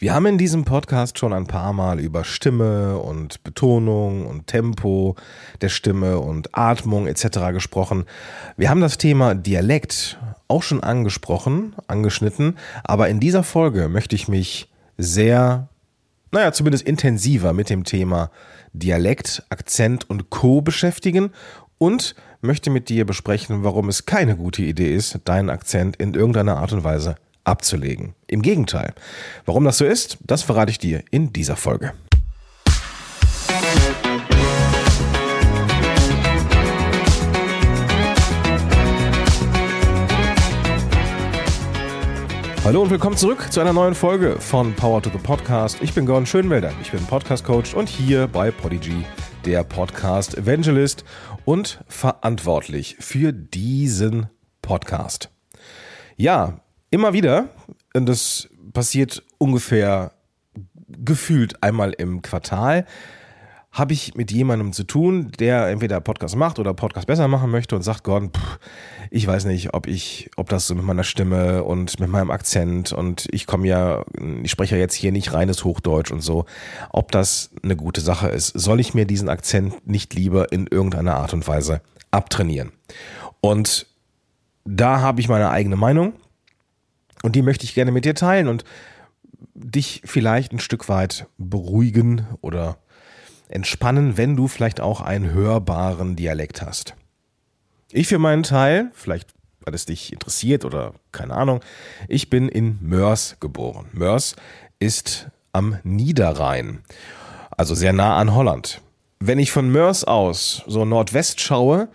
Wir 0.00 0.12
haben 0.12 0.26
in 0.26 0.38
diesem 0.38 0.64
Podcast 0.64 1.20
schon 1.20 1.32
ein 1.32 1.46
paar 1.46 1.72
Mal 1.72 2.00
über 2.00 2.24
Stimme 2.24 2.98
und 2.98 3.44
Betonung 3.44 4.26
und 4.26 4.48
Tempo 4.48 5.14
der 5.60 5.68
Stimme 5.68 6.18
und 6.18 6.48
Atmung 6.52 7.06
etc. 7.06 7.52
gesprochen. 7.52 8.04
Wir 8.56 8.70
haben 8.70 8.80
das 8.80 8.98
Thema 8.98 9.36
Dialekt 9.36 10.18
auch 10.48 10.64
schon 10.64 10.82
angesprochen, 10.82 11.76
angeschnitten, 11.86 12.58
aber 12.82 13.08
in 13.08 13.20
dieser 13.20 13.44
Folge 13.44 13.88
möchte 13.88 14.16
ich 14.16 14.26
mich 14.26 14.68
sehr, 14.98 15.68
naja, 16.32 16.52
zumindest 16.52 16.88
intensiver 16.88 17.52
mit 17.52 17.70
dem 17.70 17.84
Thema 17.84 18.32
Dialekt, 18.72 19.44
Akzent 19.48 20.10
und 20.10 20.28
Co 20.28 20.60
beschäftigen 20.60 21.30
und 21.78 22.16
möchte 22.40 22.68
mit 22.68 22.88
dir 22.88 23.06
besprechen, 23.06 23.62
warum 23.62 23.88
es 23.88 24.06
keine 24.06 24.36
gute 24.36 24.62
Idee 24.62 24.92
ist, 24.92 25.20
deinen 25.24 25.50
Akzent 25.50 25.94
in 25.96 26.14
irgendeiner 26.14 26.56
Art 26.56 26.72
und 26.72 26.82
Weise 26.82 27.14
abzulegen. 27.44 28.14
Im 28.26 28.42
Gegenteil. 28.42 28.94
Warum 29.44 29.64
das 29.64 29.78
so 29.78 29.84
ist, 29.84 30.18
das 30.24 30.42
verrate 30.42 30.70
ich 30.70 30.78
dir 30.78 31.02
in 31.10 31.32
dieser 31.32 31.56
Folge. 31.56 31.92
Hallo 42.64 42.80
und 42.80 42.88
willkommen 42.88 43.18
zurück 43.18 43.52
zu 43.52 43.60
einer 43.60 43.74
neuen 43.74 43.94
Folge 43.94 44.40
von 44.40 44.72
Power 44.74 45.02
to 45.02 45.10
the 45.10 45.18
Podcast. 45.18 45.82
Ich 45.82 45.92
bin 45.92 46.06
Gordon 46.06 46.24
Schönwelder, 46.24 46.72
ich 46.80 46.92
bin 46.92 47.04
Podcast 47.04 47.44
Coach 47.44 47.74
und 47.74 47.90
hier 47.90 48.26
bei 48.26 48.50
Podigy 48.50 49.04
der 49.44 49.64
Podcast 49.64 50.38
Evangelist 50.38 51.04
und 51.44 51.84
verantwortlich 51.88 52.96
für 53.00 53.34
diesen 53.34 54.30
Podcast. 54.62 55.28
Ja, 56.16 56.63
Immer 56.94 57.12
wieder, 57.12 57.48
und 57.92 58.06
das 58.06 58.48
passiert 58.72 59.24
ungefähr 59.38 60.12
gefühlt 60.86 61.60
einmal 61.60 61.92
im 61.92 62.22
Quartal, 62.22 62.86
habe 63.72 63.92
ich 63.92 64.14
mit 64.14 64.30
jemandem 64.30 64.72
zu 64.72 64.84
tun, 64.84 65.32
der 65.40 65.66
entweder 65.70 66.00
Podcast 66.00 66.36
macht 66.36 66.60
oder 66.60 66.72
Podcast 66.72 67.08
besser 67.08 67.26
machen 67.26 67.50
möchte 67.50 67.74
und 67.74 67.82
sagt, 67.82 68.04
Gordon, 68.04 68.30
pff, 68.30 68.60
ich 69.10 69.26
weiß 69.26 69.46
nicht, 69.46 69.74
ob 69.74 69.88
ich, 69.88 70.30
ob 70.36 70.48
das 70.50 70.68
so 70.68 70.76
mit 70.76 70.84
meiner 70.84 71.02
Stimme 71.02 71.64
und 71.64 71.98
mit 71.98 72.08
meinem 72.08 72.30
Akzent 72.30 72.92
und 72.92 73.26
ich 73.32 73.48
komme 73.48 73.66
ja, 73.66 74.04
ich 74.44 74.52
spreche 74.52 74.76
ja 74.76 74.80
jetzt 74.80 74.94
hier 74.94 75.10
nicht 75.10 75.32
reines 75.32 75.64
Hochdeutsch 75.64 76.12
und 76.12 76.20
so, 76.20 76.44
ob 76.90 77.10
das 77.10 77.50
eine 77.64 77.74
gute 77.74 78.02
Sache 78.02 78.28
ist. 78.28 78.50
Soll 78.50 78.78
ich 78.78 78.94
mir 78.94 79.04
diesen 79.04 79.28
Akzent 79.28 79.84
nicht 79.84 80.14
lieber 80.14 80.52
in 80.52 80.68
irgendeiner 80.68 81.16
Art 81.16 81.34
und 81.34 81.48
Weise 81.48 81.80
abtrainieren? 82.12 82.70
Und 83.40 83.88
da 84.64 85.00
habe 85.00 85.20
ich 85.20 85.28
meine 85.28 85.50
eigene 85.50 85.74
Meinung 85.74 86.12
und 87.24 87.34
die 87.34 87.42
möchte 87.42 87.64
ich 87.64 87.74
gerne 87.74 87.90
mit 87.90 88.04
dir 88.04 88.14
teilen 88.14 88.48
und 88.48 88.64
dich 89.54 90.02
vielleicht 90.04 90.52
ein 90.52 90.58
Stück 90.58 90.90
weit 90.90 91.26
beruhigen 91.38 92.26
oder 92.42 92.76
entspannen, 93.48 94.18
wenn 94.18 94.36
du 94.36 94.46
vielleicht 94.46 94.78
auch 94.78 95.00
einen 95.00 95.32
hörbaren 95.32 96.16
Dialekt 96.16 96.60
hast. 96.60 96.94
Ich 97.90 98.08
für 98.08 98.18
meinen 98.18 98.42
Teil, 98.42 98.90
vielleicht 98.92 99.32
weil 99.60 99.72
es 99.72 99.86
dich 99.86 100.12
interessiert 100.12 100.66
oder 100.66 100.92
keine 101.12 101.32
Ahnung, 101.32 101.60
ich 102.08 102.28
bin 102.28 102.50
in 102.50 102.76
Mörs 102.82 103.38
geboren. 103.40 103.86
Mörs 103.92 104.36
ist 104.78 105.28
am 105.54 105.78
Niederrhein, 105.82 106.82
also 107.50 107.74
sehr 107.74 107.94
nah 107.94 108.18
an 108.18 108.34
Holland. 108.34 108.82
Wenn 109.18 109.38
ich 109.38 109.50
von 109.50 109.70
Mörs 109.70 110.04
aus 110.04 110.62
so 110.66 110.84
Nordwest 110.84 111.40
schaue, 111.40 111.88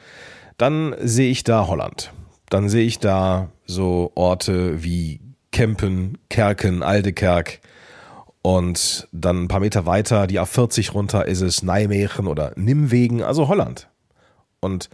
dann 0.57 0.95
sehe 0.99 1.29
ich 1.29 1.43
da 1.43 1.67
Holland. 1.67 2.11
Dann 2.49 2.67
sehe 2.67 2.87
ich 2.87 2.97
da 2.97 3.51
so 3.69 4.11
Orte 4.15 4.83
wie 4.83 5.21
Kempen, 5.51 6.17
Kerken, 6.29 6.81
Aldekerk 6.81 7.59
und 8.41 9.07
dann 9.11 9.43
ein 9.43 9.47
paar 9.47 9.59
Meter 9.59 9.85
weiter, 9.85 10.25
die 10.25 10.39
A40 10.39 10.91
runter, 10.93 11.27
ist 11.27 11.41
es 11.41 11.61
Nijmegen 11.61 12.27
oder 12.27 12.51
Nimwegen, 12.55 13.21
also 13.21 13.47
Holland. 13.47 13.87
Und 14.59 14.89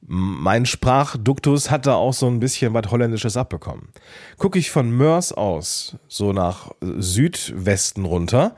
mein 0.00 0.66
Sprachduktus 0.66 1.70
hat 1.70 1.86
da 1.86 1.94
auch 1.94 2.12
so 2.12 2.26
ein 2.26 2.40
bisschen 2.40 2.74
was 2.74 2.90
Holländisches 2.90 3.38
abbekommen. 3.38 3.88
Gucke 4.36 4.58
ich 4.58 4.70
von 4.70 4.90
Mörs 4.90 5.32
aus, 5.32 5.96
so 6.08 6.32
nach 6.32 6.70
Südwesten 6.80 8.04
runter, 8.04 8.54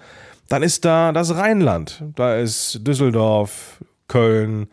dann 0.49 0.65
ist 0.65 0.85
da 0.85 1.13
das 1.13 1.37
Rheinland. 1.37 2.03
Da 2.17 2.37
ist 2.37 2.81
Düsseldorf, 2.85 3.83
Köln, 4.09 4.69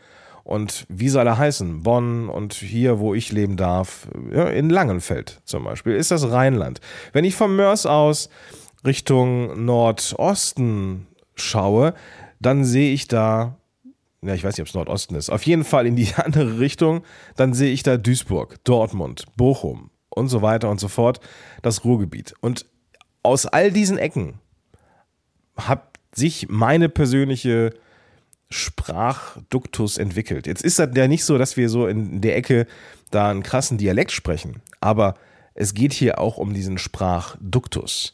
und 0.47 0.85
wie 0.87 1.09
soll 1.09 1.27
er 1.27 1.37
heißen? 1.37 1.83
Bonn 1.83 2.29
und 2.29 2.53
hier, 2.53 2.99
wo 2.99 3.13
ich 3.13 3.33
leben 3.33 3.57
darf, 3.57 4.07
in 4.31 4.69
Langenfeld 4.69 5.41
zum 5.43 5.65
Beispiel, 5.65 5.93
ist 5.93 6.09
das 6.11 6.31
Rheinland. 6.31 6.79
Wenn 7.11 7.25
ich 7.25 7.35
vom 7.35 7.57
Mörs 7.57 7.85
aus 7.85 8.29
Richtung 8.85 9.65
Nordosten 9.65 11.07
schaue, 11.35 11.93
dann 12.39 12.63
sehe 12.63 12.93
ich 12.93 13.09
da, 13.09 13.57
ja, 14.21 14.35
ich 14.35 14.45
weiß 14.45 14.53
nicht, 14.53 14.61
ob 14.61 14.67
es 14.67 14.73
Nordosten 14.73 15.15
ist, 15.15 15.29
auf 15.29 15.43
jeden 15.43 15.65
Fall 15.65 15.85
in 15.85 15.97
die 15.97 16.13
andere 16.15 16.59
Richtung, 16.59 17.03
dann 17.35 17.53
sehe 17.53 17.73
ich 17.73 17.83
da 17.83 17.97
Duisburg, 17.97 18.63
Dortmund, 18.63 19.25
Bochum 19.35 19.91
und 20.09 20.29
so 20.29 20.41
weiter 20.41 20.69
und 20.69 20.79
so 20.79 20.87
fort, 20.87 21.19
das 21.61 21.83
Ruhrgebiet. 21.83 22.33
Und 22.39 22.65
aus 23.21 23.47
all 23.47 23.69
diesen 23.69 23.97
Ecken 23.97 24.39
hat 25.57 25.89
sich 26.13 26.47
meine 26.47 26.87
persönliche 26.87 27.73
Sprachduktus 28.49 29.97
entwickelt. 29.97 30.47
Jetzt 30.47 30.63
ist 30.63 30.79
das 30.79 30.89
ja 30.95 31.07
nicht 31.07 31.25
so, 31.25 31.37
dass 31.37 31.57
wir 31.57 31.69
so 31.69 31.87
in 31.87 32.21
der 32.21 32.37
Ecke 32.37 32.65
da 33.11 33.29
einen 33.29 33.43
krassen 33.43 33.77
Dialekt 33.77 34.11
sprechen, 34.11 34.61
aber 34.79 35.15
es 35.53 35.73
geht 35.73 35.93
hier 35.93 36.19
auch 36.19 36.37
um 36.37 36.53
diesen 36.53 36.77
Sprachduktus. 36.77 38.11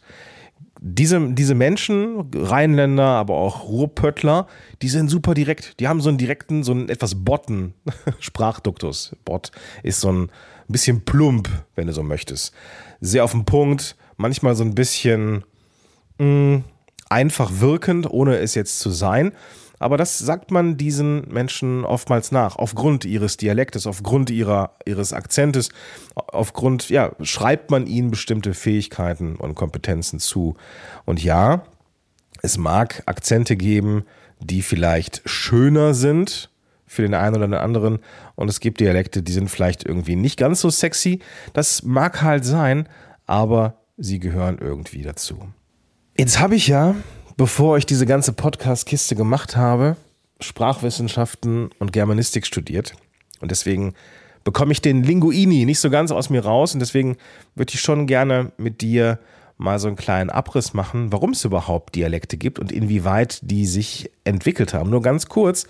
Diese, 0.80 1.32
diese 1.34 1.56
Menschen, 1.56 2.30
Rheinländer, 2.34 3.06
aber 3.06 3.36
auch 3.36 3.64
Ruhrpöttler, 3.64 4.48
die 4.82 4.90
sind 4.90 5.10
super 5.10 5.34
direkt. 5.34 5.80
Die 5.80 5.88
haben 5.88 6.02
so 6.02 6.10
einen 6.10 6.18
direkten, 6.18 6.64
so 6.64 6.72
einen 6.72 6.90
etwas 6.90 7.24
botten 7.24 7.74
Sprachduktus. 8.20 9.16
Bot 9.24 9.52
ist 9.82 10.02
so 10.02 10.12
ein 10.12 10.30
bisschen 10.68 11.06
plump, 11.06 11.50
wenn 11.76 11.88
du 11.88 11.94
so 11.94 12.04
möchtest. 12.04 12.54
Sehr 13.00 13.24
auf 13.24 13.32
den 13.32 13.46
Punkt, 13.46 13.96
manchmal 14.18 14.56
so 14.56 14.64
ein 14.64 14.76
bisschen 14.76 15.44
mh, 16.18 16.26
mm, 16.26 16.64
einfach 17.10 17.52
wirkend, 17.60 18.10
ohne 18.10 18.38
es 18.38 18.56
jetzt 18.56 18.80
zu 18.80 18.90
sein. 18.90 19.32
Aber 19.84 19.98
das 19.98 20.18
sagt 20.18 20.50
man 20.50 20.78
diesen 20.78 21.28
Menschen 21.28 21.84
oftmals 21.84 22.32
nach, 22.32 22.56
aufgrund 22.56 23.04
ihres 23.04 23.36
Dialektes, 23.36 23.86
aufgrund 23.86 24.30
ihrer, 24.30 24.78
ihres 24.86 25.12
Akzentes, 25.12 25.70
aufgrund, 26.16 26.90
ja, 26.90 27.12
schreibt 27.22 27.70
man 27.70 27.86
ihnen 27.86 28.10
bestimmte 28.10 28.54
Fähigkeiten 28.54 29.36
und 29.36 29.56
Kompetenzen 29.56 30.20
zu. 30.20 30.56
Und 31.04 31.22
ja, 31.22 31.64
es 32.42 32.58
mag 32.58 33.04
Akzente 33.08 33.58
geben, 33.58 34.06
die 34.40 34.62
vielleicht 34.62 35.22
schöner 35.26 35.94
sind 35.94 36.50
für 36.86 37.02
den 37.02 37.14
einen 37.14 37.36
oder 37.36 37.48
den 37.48 37.54
anderen. 37.56 38.00
Und 38.36 38.50
es 38.50 38.62
gibt 38.62 38.80
Dialekte, 38.80 39.22
die 39.22 39.34
sind 39.34 39.50
vielleicht 39.50 39.86
irgendwie 39.86 40.16
nicht 40.16 40.38
ganz 40.38 40.62
so 40.62 40.70
sexy. 40.70 41.20
Das 41.52 41.84
mag 41.84 42.22
halt 42.22 42.46
sein, 42.46 42.88
aber 43.26 43.82
sie 43.98 44.20
gehören 44.20 44.60
irgendwie 44.60 45.02
dazu. 45.02 45.50
Jetzt 46.18 46.40
habe 46.40 46.56
ich 46.56 46.68
ja 46.68 46.96
bevor 47.38 47.78
ich 47.78 47.86
diese 47.86 48.06
ganze 48.06 48.34
Podcast-Kiste 48.34 49.16
gemacht 49.16 49.56
habe, 49.56 49.98
Sprachwissenschaften 50.40 51.70
und 51.80 51.94
Germanistik 51.94 52.46
studiert. 52.46 52.94
Und 53.40 53.52
deswegen 53.52 53.94
bekomme 54.44 54.72
ich 54.72 54.82
den 54.82 55.04
Linguini 55.04 55.66
nicht 55.66 55.80
so 55.80 55.90
ganz 55.90 56.12
aus 56.12 56.30
mir 56.30 56.44
raus. 56.44 56.74
Und 56.74 56.80
deswegen 56.80 57.18
würde 57.56 57.74
ich 57.74 57.82
schon 57.82 58.08
gerne 58.08 58.52
mit 58.58 58.82
dir 58.82 59.20
mal 59.58 59.80
so 59.80 59.88
einen 59.88 59.96
kleinen 59.96 60.30
Abriss 60.30 60.74
machen, 60.74 61.12
warum 61.12 61.32
es 61.32 61.46
überhaupt 61.46 61.96
Dialekte 61.96 62.38
gibt 62.38 62.60
und 62.60 62.72
inwieweit 62.72 63.40
die 63.44 63.66
sich 63.66 64.12
entwickelt 64.24 64.74
haben. 64.74 64.90
Nur 64.90 65.02
ganz 65.02 65.28
kurz, 65.28 65.68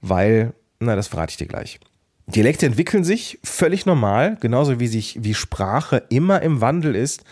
weil, 0.00 0.54
na, 0.80 0.96
das 0.96 1.08
verrate 1.08 1.30
ich 1.30 1.36
dir 1.36 1.46
gleich. 1.46 1.78
Dialekte 2.26 2.66
entwickeln 2.66 3.04
sich 3.04 3.38
völlig 3.44 3.84
normal, 3.84 4.36
genauso 4.40 4.80
wie 4.80 4.86
sich 4.86 5.18
wie 5.22 5.34
Sprache 5.34 6.02
immer 6.08 6.40
im 6.42 6.60
Wandel 6.60 6.96
ist 6.96 7.24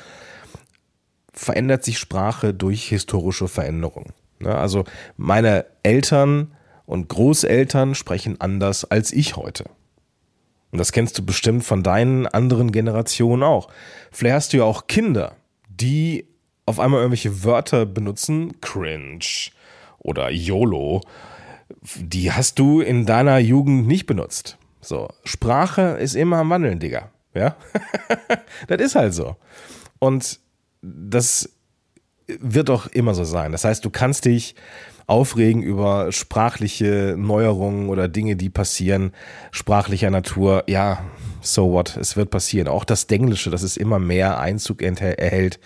verändert 1.33 1.85
sich 1.85 1.99
Sprache 1.99 2.55
durch 2.55 2.89
historische 2.89 3.49
Veränderungen. 3.49 4.13
Ne, 4.39 4.55
also 4.55 4.85
meine 5.17 5.67
Eltern 5.83 6.53
und 6.87 7.09
Großeltern 7.09 7.95
sprechen 7.95 8.41
anders 8.41 8.85
als 8.85 9.13
ich 9.13 9.37
heute. 9.37 9.65
Und 10.73 10.79
das 10.79 10.93
kennst 10.93 11.19
du 11.19 11.25
bestimmt 11.25 11.65
von 11.65 11.83
deinen 11.83 12.27
anderen 12.27 12.73
Generationen 12.73 13.43
auch. 13.43 13.69
Vielleicht 14.13 14.35
hast 14.35 14.53
du 14.53 14.59
ja 14.59 14.65
auch 14.65 14.87
Kinder, 14.87 15.37
die 15.69 16.27
auf 16.67 16.79
einmal 16.79 17.01
irgendwelche 17.01 17.45
Wörter 17.45 17.87
benutzen, 17.87 18.61
cringe 18.61 19.51
oder 19.99 20.31
YOLO, 20.31 21.03
die 21.97 22.33
hast 22.33 22.59
du 22.59 22.81
in 22.81 23.07
deiner 23.07 23.39
Jugend 23.39 23.87
nicht 23.87 24.07
benutzt. 24.07 24.57
So, 24.81 25.09
Sprache 25.25 25.99
ist 26.01 26.15
immer 26.15 26.39
am 26.39 26.51
Wandeln, 26.51 26.79
Digga. 26.79 27.11
Ja? 27.35 27.57
das 28.69 28.81
ist 28.81 28.95
halt 28.95 29.15
so. 29.15 29.37
Und 29.99 30.41
das 30.83 31.51
wird 32.27 32.69
doch 32.69 32.87
immer 32.87 33.15
so 33.15 33.25
sein. 33.25 33.53
Das 33.53 33.65
heißt, 33.65 33.85
du 33.85 33.91
kannst 33.91 34.25
dich 34.25 34.55
aufregen 35.11 35.63
über 35.63 36.13
sprachliche 36.13 37.17
Neuerungen 37.19 37.89
oder 37.89 38.07
Dinge, 38.07 38.37
die 38.37 38.49
passieren, 38.49 39.11
sprachlicher 39.51 40.09
Natur. 40.09 40.63
Ja, 40.69 41.05
so 41.41 41.73
what, 41.73 41.97
es 41.97 42.17
wird 42.17 42.31
passieren. 42.31 42.69
Auch 42.69 42.85
das 42.85 43.09
Denglische, 43.09 43.51
das 43.51 43.63
es 43.63 43.77
immer 43.77 43.99
mehr 43.99 44.39
Einzug 44.39 44.83
erhält 44.83 45.59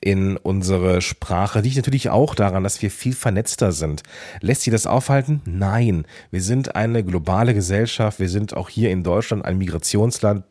in 0.00 0.36
unsere 0.36 1.00
Sprache, 1.00 1.60
liegt 1.60 1.76
natürlich 1.76 2.10
auch 2.10 2.34
daran, 2.34 2.64
dass 2.64 2.82
wir 2.82 2.90
viel 2.90 3.14
vernetzter 3.14 3.70
sind. 3.70 4.02
Lässt 4.40 4.62
sie 4.62 4.72
das 4.72 4.88
aufhalten? 4.88 5.42
Nein. 5.44 6.04
Wir 6.32 6.42
sind 6.42 6.74
eine 6.74 7.04
globale 7.04 7.54
Gesellschaft. 7.54 8.18
Wir 8.18 8.28
sind 8.28 8.56
auch 8.56 8.68
hier 8.68 8.90
in 8.90 9.04
Deutschland 9.04 9.44
ein 9.44 9.58
Migrationsland. 9.58 10.42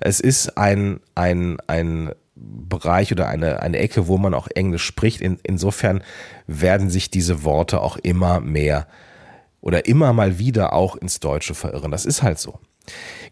Es 0.00 0.18
ist 0.18 0.58
ein, 0.58 0.98
ein, 1.14 1.58
ein 1.68 2.10
Bereich 2.36 3.12
oder 3.12 3.28
eine, 3.28 3.60
eine 3.60 3.78
Ecke, 3.78 4.06
wo 4.06 4.18
man 4.18 4.34
auch 4.34 4.48
Englisch 4.48 4.84
spricht. 4.84 5.20
In, 5.20 5.38
insofern 5.42 6.02
werden 6.46 6.90
sich 6.90 7.10
diese 7.10 7.44
Worte 7.44 7.80
auch 7.80 7.96
immer 7.96 8.40
mehr 8.40 8.86
oder 9.60 9.86
immer 9.86 10.12
mal 10.12 10.38
wieder 10.38 10.72
auch 10.74 10.96
ins 10.96 11.18
Deutsche 11.18 11.54
verirren. 11.54 11.90
Das 11.90 12.04
ist 12.04 12.22
halt 12.22 12.38
so. 12.38 12.58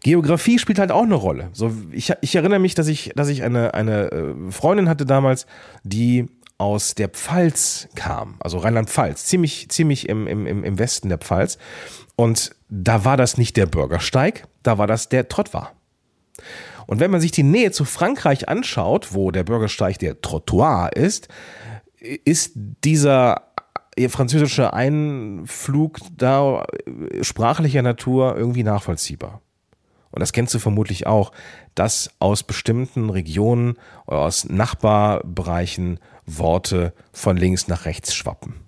Geografie 0.03 0.59
spielt 0.59 0.79
halt 0.79 0.91
auch 0.91 1.03
eine 1.03 1.15
Rolle. 1.15 1.49
So, 1.53 1.71
ich, 1.91 2.11
ich 2.21 2.35
erinnere 2.35 2.59
mich, 2.59 2.75
dass 2.75 2.87
ich, 2.87 3.13
dass 3.15 3.29
ich 3.29 3.43
eine, 3.43 3.73
eine 3.73 4.11
äh, 4.11 4.51
Freundin 4.51 4.89
hatte 4.89 5.05
damals, 5.05 5.45
die 5.83 6.27
aus 6.57 6.95
der 6.95 7.09
Pfalz 7.09 7.87
kam, 7.95 8.35
also 8.39 8.57
Rheinland-Pfalz, 8.57 9.25
ziemlich, 9.25 9.69
ziemlich 9.69 10.07
im, 10.07 10.27
im, 10.27 10.63
im 10.63 10.79
Westen 10.79 11.09
der 11.09 11.17
Pfalz. 11.17 11.57
Und 12.15 12.55
da 12.69 13.03
war 13.03 13.17
das 13.17 13.37
nicht 13.37 13.57
der 13.57 13.65
Bürgersteig, 13.65 14.47
da 14.63 14.77
war 14.77 14.87
das 14.87 15.09
der 15.09 15.27
Trottoir. 15.27 15.71
Und 16.87 16.99
wenn 16.99 17.11
man 17.11 17.21
sich 17.21 17.31
die 17.31 17.43
Nähe 17.43 17.71
zu 17.71 17.85
Frankreich 17.85 18.49
anschaut, 18.49 19.13
wo 19.13 19.31
der 19.31 19.43
Bürgersteig 19.43 19.99
der 19.99 20.21
Trottoir 20.21 20.91
ist, 20.95 21.27
ist 21.99 22.51
dieser 22.83 23.41
französische 24.09 24.73
Einflug 24.73 25.99
da 26.15 26.65
sprachlicher 27.21 27.81
Natur 27.81 28.35
irgendwie 28.37 28.63
nachvollziehbar. 28.63 29.41
Und 30.11 30.21
das 30.21 30.31
kennst 30.31 30.53
du 30.53 30.59
vermutlich 30.59 31.07
auch, 31.07 31.31
dass 31.75 32.09
aus 32.19 32.43
bestimmten 32.43 33.09
Regionen 33.09 33.77
oder 34.07 34.19
aus 34.19 34.45
Nachbarbereichen 34.45 35.99
Worte 36.25 36.93
von 37.11 37.37
links 37.37 37.67
nach 37.67 37.85
rechts 37.85 38.15
schwappen. 38.15 38.64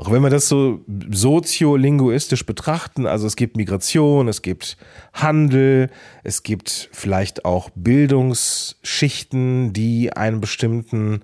Auch 0.00 0.10
wenn 0.10 0.22
wir 0.22 0.30
das 0.30 0.48
so 0.48 0.80
soziolinguistisch 1.10 2.46
betrachten, 2.46 3.04
also 3.04 3.26
es 3.26 3.36
gibt 3.36 3.58
Migration, 3.58 4.28
es 4.28 4.40
gibt 4.40 4.78
Handel, 5.12 5.90
es 6.24 6.42
gibt 6.42 6.88
vielleicht 6.90 7.44
auch 7.44 7.68
Bildungsschichten, 7.74 9.74
die 9.74 10.16
einen 10.16 10.40
bestimmten 10.40 11.20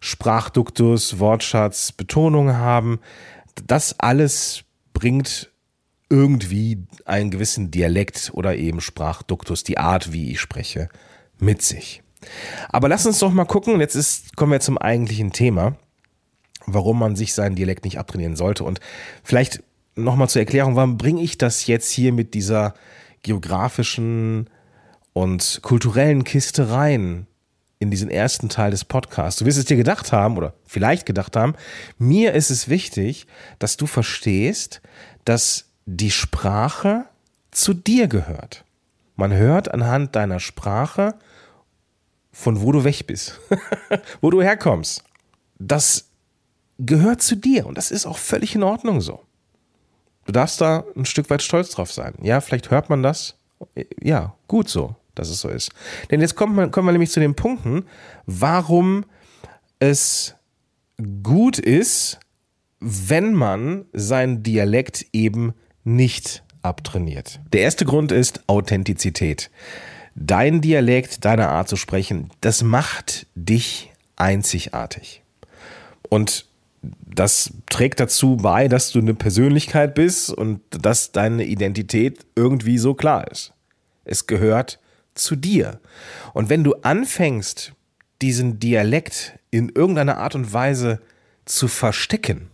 Sprachduktus, 0.00 1.20
Wortschatz, 1.20 1.92
Betonung 1.92 2.54
haben. 2.54 2.98
Das 3.64 4.00
alles 4.00 4.64
bringt 4.92 5.52
irgendwie 6.10 6.82
einen 7.04 7.30
gewissen 7.30 7.70
Dialekt 7.70 8.32
oder 8.34 8.56
eben 8.56 8.80
Sprachduktus, 8.80 9.62
die 9.62 9.78
Art, 9.78 10.12
wie 10.12 10.32
ich 10.32 10.40
spreche, 10.40 10.88
mit 11.38 11.62
sich. 11.62 12.02
Aber 12.70 12.88
lass 12.88 13.06
uns 13.06 13.20
doch 13.20 13.32
mal 13.32 13.44
gucken, 13.44 13.78
jetzt 13.78 13.94
ist, 13.94 14.34
kommen 14.34 14.50
wir 14.50 14.58
zum 14.58 14.78
eigentlichen 14.78 15.30
Thema 15.30 15.76
warum 16.66 16.98
man 16.98 17.16
sich 17.16 17.34
seinen 17.34 17.56
Dialekt 17.56 17.84
nicht 17.84 17.98
abtrainieren 17.98 18.36
sollte. 18.36 18.64
Und 18.64 18.80
vielleicht 19.22 19.62
nochmal 19.94 20.28
zur 20.28 20.40
Erklärung, 20.40 20.76
warum 20.76 20.98
bringe 20.98 21.22
ich 21.22 21.38
das 21.38 21.66
jetzt 21.66 21.90
hier 21.90 22.12
mit 22.12 22.34
dieser 22.34 22.74
geografischen 23.22 24.50
und 25.12 25.60
kulturellen 25.62 26.24
Kiste 26.24 26.70
rein 26.70 27.26
in 27.78 27.90
diesen 27.90 28.10
ersten 28.10 28.48
Teil 28.48 28.70
des 28.70 28.84
Podcasts. 28.84 29.38
Du 29.38 29.46
wirst 29.46 29.58
es 29.58 29.64
dir 29.64 29.76
gedacht 29.76 30.12
haben 30.12 30.36
oder 30.36 30.54
vielleicht 30.64 31.06
gedacht 31.06 31.36
haben, 31.36 31.54
mir 31.98 32.32
ist 32.32 32.50
es 32.50 32.68
wichtig, 32.68 33.26
dass 33.58 33.76
du 33.76 33.86
verstehst, 33.86 34.80
dass 35.24 35.66
die 35.84 36.10
Sprache 36.10 37.04
zu 37.50 37.74
dir 37.74 38.08
gehört. 38.08 38.64
Man 39.14 39.32
hört 39.32 39.72
anhand 39.72 40.14
deiner 40.16 40.40
Sprache, 40.40 41.14
von 42.32 42.60
wo 42.60 42.72
du 42.72 42.84
weg 42.84 43.06
bist, 43.06 43.40
wo 44.20 44.30
du 44.30 44.42
herkommst. 44.42 45.04
Das 45.58 46.05
gehört 46.78 47.22
zu 47.22 47.36
dir 47.36 47.66
und 47.66 47.78
das 47.78 47.90
ist 47.90 48.06
auch 48.06 48.18
völlig 48.18 48.54
in 48.54 48.62
Ordnung 48.62 49.00
so. 49.00 49.20
Du 50.26 50.32
darfst 50.32 50.60
da 50.60 50.84
ein 50.96 51.04
Stück 51.04 51.30
weit 51.30 51.42
stolz 51.42 51.70
drauf 51.70 51.92
sein. 51.92 52.14
Ja, 52.20 52.40
vielleicht 52.40 52.70
hört 52.70 52.90
man 52.90 53.02
das. 53.02 53.36
Ja, 54.02 54.34
gut 54.48 54.68
so, 54.68 54.96
dass 55.14 55.30
es 55.30 55.40
so 55.40 55.48
ist. 55.48 55.70
Denn 56.10 56.20
jetzt 56.20 56.34
kommt 56.34 56.54
man, 56.56 56.70
kommen 56.70 56.88
wir 56.88 56.92
nämlich 56.92 57.12
zu 57.12 57.20
den 57.20 57.36
Punkten, 57.36 57.86
warum 58.26 59.04
es 59.78 60.34
gut 61.22 61.58
ist, 61.58 62.18
wenn 62.80 63.34
man 63.34 63.86
seinen 63.92 64.42
Dialekt 64.42 65.06
eben 65.12 65.54
nicht 65.84 66.42
abtrainiert. 66.62 67.40
Der 67.52 67.62
erste 67.62 67.84
Grund 67.84 68.12
ist 68.12 68.48
Authentizität. 68.48 69.50
Dein 70.14 70.60
Dialekt, 70.60 71.24
deine 71.24 71.48
Art 71.48 71.68
zu 71.68 71.76
sprechen, 71.76 72.30
das 72.40 72.62
macht 72.62 73.26
dich 73.34 73.92
einzigartig. 74.16 75.22
Und 76.08 76.46
das 77.04 77.52
trägt 77.68 78.00
dazu 78.00 78.36
bei, 78.36 78.68
dass 78.68 78.92
du 78.92 78.98
eine 78.98 79.14
Persönlichkeit 79.14 79.94
bist 79.94 80.30
und 80.30 80.60
dass 80.70 81.12
deine 81.12 81.44
Identität 81.44 82.26
irgendwie 82.34 82.78
so 82.78 82.94
klar 82.94 83.30
ist. 83.30 83.52
Es 84.04 84.26
gehört 84.26 84.78
zu 85.14 85.36
dir. 85.36 85.80
Und 86.34 86.48
wenn 86.48 86.64
du 86.64 86.74
anfängst, 86.82 87.72
diesen 88.22 88.60
Dialekt 88.60 89.38
in 89.50 89.70
irgendeiner 89.70 90.18
Art 90.18 90.34
und 90.34 90.52
Weise 90.52 91.00
zu 91.44 91.68
verstecken 91.68 92.48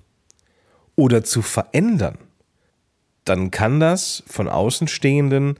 oder 0.96 1.24
zu 1.24 1.42
verändern, 1.42 2.18
dann 3.24 3.50
kann 3.50 3.80
das 3.80 4.22
von 4.26 4.48
Außenstehenden 4.48 5.56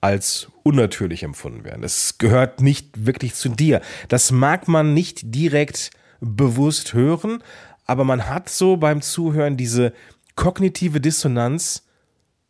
als 0.00 0.48
unnatürlich 0.64 1.22
empfunden 1.22 1.64
werden. 1.64 1.84
Es 1.84 2.18
gehört 2.18 2.60
nicht 2.60 3.06
wirklich 3.06 3.34
zu 3.34 3.48
dir. 3.48 3.80
Das 4.08 4.30
mag 4.32 4.68
man 4.68 4.92
nicht 4.92 5.34
direkt 5.34 5.90
bewusst 6.20 6.92
hören, 6.94 7.42
aber 7.86 8.04
man 8.04 8.28
hat 8.28 8.48
so 8.48 8.76
beim 8.76 9.02
Zuhören 9.02 9.56
diese 9.56 9.92
kognitive 10.36 11.00
Dissonanz, 11.00 11.86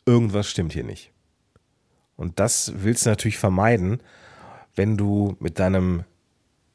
irgendwas 0.06 0.48
stimmt 0.48 0.72
hier 0.72 0.84
nicht. 0.84 1.10
Und 2.16 2.38
das 2.38 2.72
willst 2.76 3.06
du 3.06 3.10
natürlich 3.10 3.38
vermeiden, 3.38 4.00
wenn 4.74 4.96
du 4.96 5.36
mit 5.40 5.58
deinem 5.58 6.04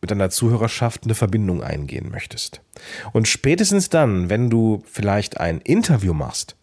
mit 0.02 0.12
deiner 0.12 0.30
Zuhörerschaft 0.30 1.04
eine 1.04 1.16
Verbindung 1.16 1.62
eingehen 1.62 2.10
möchtest. 2.10 2.62
Und 3.12 3.28
spätestens 3.28 3.90
dann, 3.90 4.30
wenn 4.30 4.50
du 4.50 4.82
vielleicht 4.86 5.40
ein 5.40 5.60
Interview 5.60 6.14
machst 6.14 6.56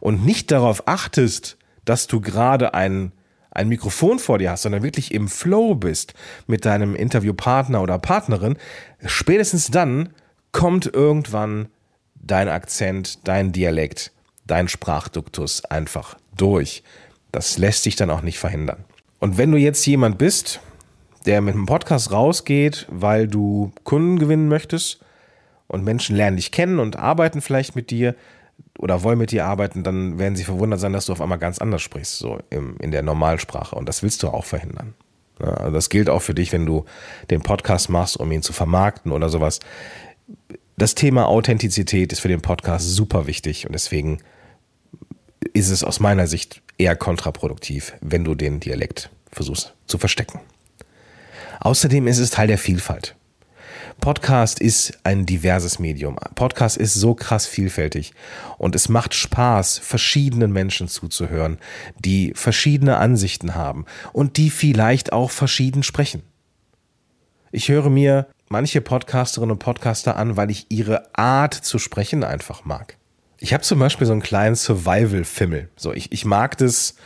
und 0.00 0.24
nicht 0.24 0.52
darauf 0.52 0.86
achtest, 0.86 1.56
dass 1.84 2.06
du 2.06 2.20
gerade 2.20 2.72
ein, 2.72 3.12
ein 3.50 3.68
Mikrofon 3.68 4.18
vor 4.18 4.38
dir 4.38 4.52
hast, 4.52 4.62
sondern 4.62 4.82
wirklich 4.84 5.12
im 5.12 5.28
Flow 5.28 5.74
bist 5.74 6.14
mit 6.46 6.64
deinem 6.64 6.94
Interviewpartner 6.94 7.82
oder 7.82 7.98
Partnerin, 7.98 8.56
spätestens 9.04 9.72
dann 9.72 10.10
kommt 10.54 10.86
irgendwann 10.86 11.68
dein 12.14 12.48
Akzent, 12.48 13.26
dein 13.26 13.52
Dialekt, 13.52 14.12
dein 14.46 14.68
Sprachduktus 14.68 15.64
einfach 15.66 16.16
durch. 16.36 16.82
Das 17.32 17.58
lässt 17.58 17.82
sich 17.82 17.96
dann 17.96 18.08
auch 18.08 18.22
nicht 18.22 18.38
verhindern. 18.38 18.84
Und 19.18 19.36
wenn 19.36 19.50
du 19.50 19.58
jetzt 19.58 19.84
jemand 19.84 20.16
bist, 20.16 20.60
der 21.26 21.40
mit 21.40 21.54
einem 21.54 21.66
Podcast 21.66 22.12
rausgeht, 22.12 22.86
weil 22.88 23.26
du 23.26 23.72
Kunden 23.82 24.18
gewinnen 24.18 24.48
möchtest 24.48 25.00
und 25.66 25.82
Menschen 25.82 26.14
lernen 26.14 26.36
dich 26.36 26.52
kennen 26.52 26.78
und 26.78 26.96
arbeiten 26.96 27.40
vielleicht 27.40 27.74
mit 27.74 27.90
dir 27.90 28.14
oder 28.78 29.02
wollen 29.02 29.18
mit 29.18 29.32
dir 29.32 29.46
arbeiten, 29.46 29.82
dann 29.82 30.18
werden 30.18 30.36
sie 30.36 30.44
verwundert 30.44 30.78
sein, 30.78 30.92
dass 30.92 31.06
du 31.06 31.12
auf 31.12 31.20
einmal 31.20 31.38
ganz 31.38 31.58
anders 31.58 31.82
sprichst, 31.82 32.18
so 32.18 32.38
im, 32.50 32.76
in 32.78 32.92
der 32.92 33.02
Normalsprache. 33.02 33.74
Und 33.74 33.88
das 33.88 34.04
willst 34.04 34.22
du 34.22 34.28
auch 34.28 34.44
verhindern. 34.44 34.94
Ja, 35.40 35.48
also 35.54 35.72
das 35.72 35.88
gilt 35.88 36.08
auch 36.08 36.22
für 36.22 36.34
dich, 36.34 36.52
wenn 36.52 36.64
du 36.64 36.84
den 37.30 37.40
Podcast 37.40 37.90
machst, 37.90 38.18
um 38.18 38.30
ihn 38.30 38.42
zu 38.42 38.52
vermarkten 38.52 39.10
oder 39.10 39.28
sowas 39.28 39.58
das 40.76 40.94
Thema 40.94 41.28
Authentizität 41.28 42.12
ist 42.12 42.20
für 42.20 42.28
den 42.28 42.42
Podcast 42.42 42.88
super 42.88 43.26
wichtig 43.26 43.66
und 43.66 43.72
deswegen 43.72 44.18
ist 45.52 45.70
es 45.70 45.84
aus 45.84 46.00
meiner 46.00 46.26
Sicht 46.26 46.62
eher 46.78 46.96
kontraproduktiv, 46.96 47.94
wenn 48.00 48.24
du 48.24 48.34
den 48.34 48.60
Dialekt 48.60 49.10
versuchst 49.30 49.74
zu 49.86 49.98
verstecken. 49.98 50.40
Außerdem 51.60 52.06
ist 52.06 52.18
es 52.18 52.30
Teil 52.30 52.48
der 52.48 52.58
Vielfalt. 52.58 53.14
Podcast 54.00 54.60
ist 54.60 54.98
ein 55.04 55.24
diverses 55.24 55.78
Medium. 55.78 56.16
Podcast 56.34 56.76
ist 56.76 56.94
so 56.94 57.14
krass 57.14 57.46
vielfältig 57.46 58.12
und 58.58 58.74
es 58.74 58.88
macht 58.88 59.14
Spaß, 59.14 59.78
verschiedenen 59.78 60.52
Menschen 60.52 60.88
zuzuhören, 60.88 61.58
die 61.98 62.32
verschiedene 62.34 62.96
Ansichten 62.96 63.54
haben 63.54 63.84
und 64.12 64.36
die 64.36 64.50
vielleicht 64.50 65.12
auch 65.12 65.30
verschieden 65.30 65.82
sprechen. 65.82 66.22
Ich 67.52 67.68
höre 67.68 67.88
mir 67.88 68.26
manche 68.48 68.80
Podcasterinnen 68.80 69.52
und 69.52 69.58
Podcaster 69.58 70.16
an, 70.16 70.36
weil 70.36 70.50
ich 70.50 70.66
ihre 70.68 71.14
Art 71.16 71.54
zu 71.54 71.78
sprechen 71.78 72.24
einfach 72.24 72.64
mag. 72.64 72.96
Ich 73.38 73.52
habe 73.52 73.62
zum 73.62 73.78
Beispiel 73.78 74.06
so 74.06 74.12
einen 74.12 74.22
kleinen 74.22 74.54
Survival-Fimmel. 74.54 75.68
So, 75.76 75.92
ich, 75.92 76.12
ich 76.12 76.24
mag 76.24 76.56
das, 76.58 76.96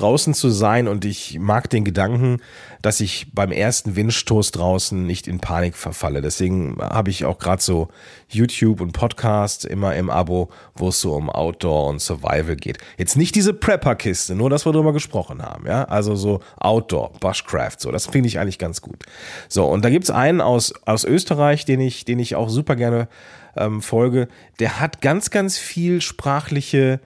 draußen 0.00 0.34
zu 0.34 0.50
sein 0.50 0.88
und 0.88 1.04
ich 1.04 1.38
mag 1.38 1.68
den 1.70 1.84
Gedanken, 1.84 2.40
dass 2.82 3.00
ich 3.00 3.32
beim 3.34 3.52
ersten 3.52 3.96
Windstoß 3.96 4.52
draußen 4.52 5.04
nicht 5.04 5.26
in 5.26 5.40
Panik 5.40 5.76
verfalle. 5.76 6.22
Deswegen 6.22 6.76
habe 6.80 7.10
ich 7.10 7.24
auch 7.24 7.38
gerade 7.38 7.62
so 7.62 7.88
YouTube 8.28 8.80
und 8.80 8.92
Podcast 8.92 9.64
immer 9.64 9.96
im 9.96 10.10
Abo, 10.10 10.50
wo 10.74 10.88
es 10.88 11.00
so 11.00 11.14
um 11.14 11.28
Outdoor 11.30 11.88
und 11.88 12.00
Survival 12.00 12.56
geht. 12.56 12.78
Jetzt 12.96 13.16
nicht 13.16 13.34
diese 13.34 13.54
Prepper-Kiste, 13.54 14.34
nur 14.34 14.50
dass 14.50 14.66
wir 14.66 14.72
drüber 14.72 14.92
gesprochen 14.92 15.42
haben, 15.42 15.66
ja. 15.66 15.84
Also 15.84 16.14
so 16.14 16.40
Outdoor, 16.58 17.12
Bushcraft, 17.20 17.78
so. 17.78 17.90
Das 17.90 18.06
finde 18.06 18.28
ich 18.28 18.38
eigentlich 18.38 18.58
ganz 18.58 18.80
gut. 18.80 19.04
So, 19.48 19.66
und 19.66 19.84
da 19.84 19.90
gibt 19.90 20.04
es 20.04 20.10
einen 20.10 20.40
aus, 20.40 20.72
aus 20.86 21.04
Österreich, 21.04 21.64
den 21.64 21.80
ich, 21.80 22.04
den 22.04 22.18
ich 22.18 22.36
auch 22.36 22.48
super 22.48 22.76
gerne 22.76 23.08
ähm, 23.56 23.82
folge. 23.82 24.28
Der 24.60 24.80
hat 24.80 25.00
ganz, 25.00 25.30
ganz 25.30 25.58
viel 25.58 26.00
sprachliche 26.00 27.00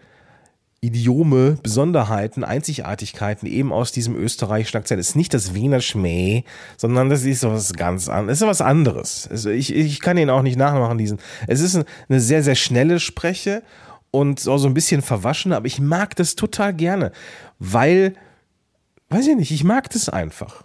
Idiome, 0.85 1.59
Besonderheiten, 1.62 2.43
Einzigartigkeiten 2.43 3.47
eben 3.47 3.73
aus 3.73 3.93
diesem 3.93 4.17
österreichischen 4.17 4.79
Akzent. 4.79 5.01
Es 5.01 5.11
ist 5.11 5.17
nicht 5.17 5.33
das 5.33 5.55
Wiener 5.55 5.81
Schmäh, 5.81 6.43
sondern 6.77 7.09
das 7.09 7.23
ist 7.23 7.45
was 7.45 7.73
ganz 7.75 8.09
anderes. 8.09 8.39
Es 8.39 8.43
ist 8.43 8.49
was 8.49 8.61
anderes. 8.61 9.29
Also 9.31 9.51
ich, 9.51 9.73
ich 9.73 10.01
kann 10.01 10.19
ihn 10.19 10.29
auch 10.29 10.43
nicht 10.43 10.59
nachmachen, 10.59 10.99
diesen. 10.99 11.19
Es 11.47 11.61
ist 11.61 11.77
eine 12.09 12.21
sehr, 12.21 12.43
sehr 12.43 12.57
schnelle 12.57 12.99
Spreche 12.99 13.62
und 14.11 14.41
so 14.41 14.57
ein 14.67 14.75
bisschen 14.75 15.03
verwaschen, 15.03 15.53
aber 15.53 15.67
ich 15.67 15.79
mag 15.79 16.17
das 16.17 16.35
total 16.35 16.75
gerne, 16.75 17.12
weil, 17.61 18.15
weiß 19.09 19.29
ich 19.29 19.37
nicht, 19.37 19.53
ich 19.53 19.62
mag 19.62 19.89
das 19.91 20.09
einfach. 20.09 20.65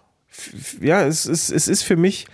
Ja, 0.81 1.05
es, 1.05 1.25
es, 1.25 1.51
es 1.51 1.67
ist 1.67 1.83
für 1.83 1.95
mich 1.95 2.25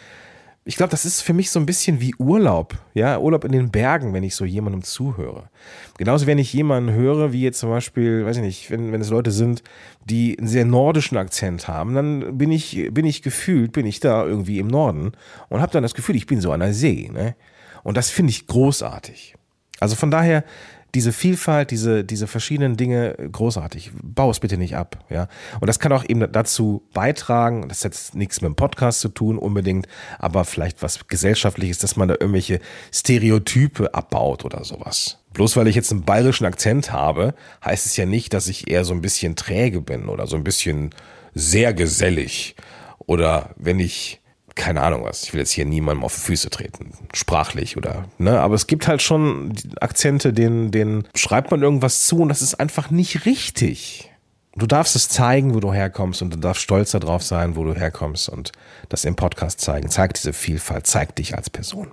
ich 0.66 0.78
glaube, 0.78 0.92
das 0.92 1.04
ist 1.04 1.22
für 1.22 1.34
mich 1.34 1.52
so 1.52 1.60
ein 1.60 1.66
bisschen 1.66 2.00
wie 2.00 2.16
Urlaub, 2.18 2.76
ja, 2.94 3.20
Urlaub 3.20 3.44
in 3.44 3.52
den 3.52 3.70
Bergen, 3.70 4.14
wenn 4.14 4.24
ich 4.24 4.34
so 4.36 4.46
jemandem 4.46 4.82
zuhöre. 4.82 5.50
Genauso, 5.98 6.26
wenn 6.26 6.38
ich 6.38 6.54
jemanden 6.54 6.94
höre, 6.94 7.34
wie 7.34 7.42
jetzt 7.42 7.60
zum 7.60 7.70
Beispiel, 7.70 8.26
weiß 8.26 8.38
ich 8.38 8.44
nicht, 8.44 8.72
wenn, 8.72 8.94
wenn 8.94 9.02
es 9.02 9.10
Leute 9.10 9.32
sind, 9.32 9.62
die 10.06 10.38
einen 10.38 10.48
sehr 10.48 10.64
nordischen 10.64 11.18
Akzent 11.18 11.68
haben, 11.68 11.96
dann 11.96 12.38
bin 12.38 12.52
ich, 12.52 12.90
bin 12.92 13.06
ich 13.06 13.22
gefühlt, 13.22 13.74
bin 13.74 13.86
ich 13.86 14.00
da 14.00 14.26
irgendwie 14.26 14.60
im 14.60 14.68
Norden 14.68 15.12
und 15.50 15.60
habe 15.62 15.74
dann 15.74 15.84
das 15.84 15.96
Gefühl, 15.96 16.16
ich 16.16 16.28
bin 16.28 16.40
so 16.40 16.54
an 16.54 16.62
der 16.62 16.74
See, 16.74 17.10
ne? 17.12 17.36
Und 17.84 17.98
das 17.98 18.10
finde 18.10 18.30
ich 18.30 18.48
großartig. 18.48 19.36
Also 19.82 19.98
von 19.98 20.12
daher, 20.12 20.46
diese 20.96 21.12
Vielfalt, 21.12 21.72
diese, 21.72 22.04
diese 22.04 22.28
verschiedenen 22.28 22.78
Dinge 22.78 23.16
großartig. 23.32 23.92
Bau 24.02 24.30
es 24.30 24.40
bitte 24.40 24.58
nicht 24.58 24.76
ab, 24.76 25.04
ja. 25.10 25.28
Und 25.60 25.68
das 25.68 25.80
kann 25.80 25.92
auch 25.92 26.04
eben 26.08 26.32
dazu 26.32 26.84
beitragen, 26.94 27.68
das 27.68 27.80
hat 27.80 27.94
jetzt 27.94 28.16
nichts 28.16 28.42
mit 28.42 28.50
dem 28.50 28.56
Podcast 28.56 29.00
zu 29.00 29.10
tun 29.10 29.38
unbedingt, 29.38 29.88
aber 30.20 30.46
vielleicht 30.46 30.84
was 30.84 31.08
gesellschaftliches, 31.08 31.80
dass 31.80 31.96
man 31.96 32.08
da 32.10 32.16
irgendwelche 32.16 32.60
Stereotype 32.94 33.94
abbaut 33.94 34.46
oder 34.46 34.64
sowas. 34.64 35.20
Bloß 35.34 35.58
weil 35.58 35.68
ich 35.68 35.76
jetzt 35.76 35.92
einen 35.92 36.04
bayerischen 36.04 36.46
Akzent 36.46 36.92
habe, 36.92 37.34
heißt 37.66 37.88
es 37.88 37.98
ja 37.98 38.06
nicht, 38.06 38.34
dass 38.34 38.48
ich 38.48 38.70
eher 38.70 38.86
so 38.86 38.94
ein 38.94 39.02
bisschen 39.02 39.36
träge 39.36 39.82
bin 39.82 40.10
oder 40.10 40.28
so 40.28 40.36
ein 40.36 40.44
bisschen 40.44 40.92
sehr 41.34 41.74
gesellig. 41.74 42.56
Oder 43.00 43.50
wenn 43.58 43.80
ich 43.80 44.22
keine 44.56 44.82
Ahnung 44.82 45.04
was. 45.04 45.24
Ich 45.24 45.34
will 45.34 45.40
jetzt 45.40 45.52
hier 45.52 45.66
niemandem 45.66 46.04
auf 46.04 46.16
die 46.16 46.22
Füße 46.22 46.50
treten, 46.50 46.92
sprachlich 47.14 47.78
oder, 47.78 48.06
ne, 48.18 48.40
aber 48.40 48.56
es 48.56 48.68
gibt 48.68 48.88
halt 48.88 49.02
schon 49.02 49.54
Akzente, 49.80 50.34
denen, 50.34 50.72
denen 50.72 51.08
schreibt 51.16 51.52
man 51.52 51.62
irgendwas 51.62 52.06
zu 52.06 52.20
und 52.20 52.30
das 52.30 52.42
ist 52.42 52.56
einfach 52.56 52.90
nicht 52.92 53.26
richtig. 53.26 54.10
Du 54.56 54.68
darfst 54.68 54.96
es 54.96 55.10
zeigen, 55.10 55.56
wo 55.56 55.60
du 55.60 55.74
herkommst 55.74 56.22
und 56.22 56.32
du 56.32 56.38
darfst 56.38 56.62
stolz 56.62 56.92
darauf 56.92 57.24
sein, 57.24 57.56
wo 57.56 57.64
du 57.64 57.74
herkommst 57.74 58.30
und 58.30 58.52
das 58.90 59.04
im 59.04 59.16
Podcast 59.16 59.60
zeigen. 59.62 59.90
Zeig 59.90 60.14
diese 60.14 60.32
Vielfalt, 60.32 60.86
zeig 60.86 61.16
dich 61.16 61.36
als 61.36 61.50
Person. 61.50 61.92